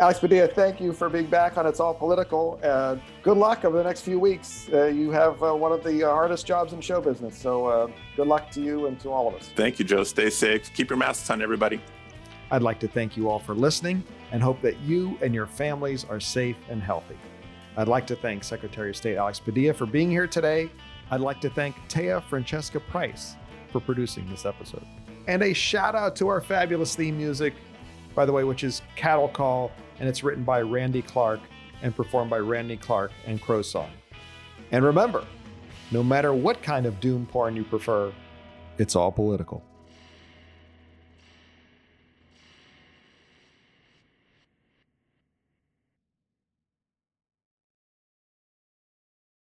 Alex 0.00 0.18
Padilla, 0.18 0.48
thank 0.48 0.80
you 0.80 0.92
for 0.92 1.08
being 1.08 1.26
back 1.26 1.58
on 1.58 1.66
It's 1.66 1.78
All 1.78 1.94
Political. 1.94 2.58
Uh, 2.64 2.96
good 3.22 3.36
luck 3.36 3.64
over 3.64 3.76
the 3.76 3.84
next 3.84 4.00
few 4.00 4.18
weeks. 4.18 4.68
Uh, 4.72 4.86
you 4.86 5.10
have 5.10 5.40
uh, 5.42 5.54
one 5.54 5.70
of 5.70 5.84
the 5.84 6.02
uh, 6.02 6.10
hardest 6.10 6.46
jobs 6.46 6.72
in 6.72 6.80
show 6.80 7.00
business. 7.00 7.38
So 7.38 7.66
uh, 7.66 7.88
good 8.16 8.26
luck 8.26 8.50
to 8.52 8.62
you 8.62 8.86
and 8.86 8.98
to 9.00 9.10
all 9.10 9.28
of 9.28 9.34
us. 9.34 9.50
Thank 9.54 9.78
you, 9.78 9.84
Joe. 9.84 10.02
Stay 10.02 10.30
safe. 10.30 10.72
Keep 10.74 10.90
your 10.90 10.96
masks 10.96 11.28
on, 11.30 11.42
everybody. 11.42 11.80
I'd 12.52 12.62
like 12.62 12.78
to 12.80 12.88
thank 12.88 13.16
you 13.16 13.30
all 13.30 13.38
for 13.38 13.54
listening 13.54 14.04
and 14.30 14.42
hope 14.42 14.60
that 14.60 14.78
you 14.80 15.16
and 15.22 15.34
your 15.34 15.46
families 15.46 16.04
are 16.04 16.20
safe 16.20 16.56
and 16.68 16.82
healthy. 16.82 17.16
I'd 17.78 17.88
like 17.88 18.06
to 18.08 18.14
thank 18.14 18.44
Secretary 18.44 18.90
of 18.90 18.96
State 18.96 19.16
Alex 19.16 19.40
Padilla 19.40 19.72
for 19.72 19.86
being 19.86 20.10
here 20.10 20.26
today. 20.26 20.70
I'd 21.10 21.22
like 21.22 21.40
to 21.40 21.48
thank 21.48 21.74
Taya 21.88 22.22
Francesca 22.22 22.78
Price 22.78 23.36
for 23.70 23.80
producing 23.80 24.28
this 24.28 24.44
episode. 24.44 24.84
And 25.28 25.42
a 25.42 25.54
shout 25.54 25.94
out 25.94 26.14
to 26.16 26.28
our 26.28 26.42
fabulous 26.42 26.94
theme 26.94 27.16
music, 27.16 27.54
by 28.14 28.26
the 28.26 28.32
way, 28.32 28.44
which 28.44 28.64
is 28.64 28.82
Cattle 28.96 29.28
Call, 29.28 29.72
and 29.98 30.06
it's 30.06 30.22
written 30.22 30.44
by 30.44 30.60
Randy 30.60 31.00
Clark 31.00 31.40
and 31.80 31.96
performed 31.96 32.28
by 32.28 32.38
Randy 32.38 32.76
Clark 32.76 33.12
and 33.24 33.40
Crow 33.40 33.62
Song. 33.62 33.90
And 34.72 34.84
remember, 34.84 35.24
no 35.90 36.02
matter 36.02 36.34
what 36.34 36.62
kind 36.62 36.84
of 36.84 37.00
doom 37.00 37.24
porn 37.24 37.56
you 37.56 37.64
prefer, 37.64 38.12
it's 38.76 38.94
all 38.94 39.10
political. 39.10 39.64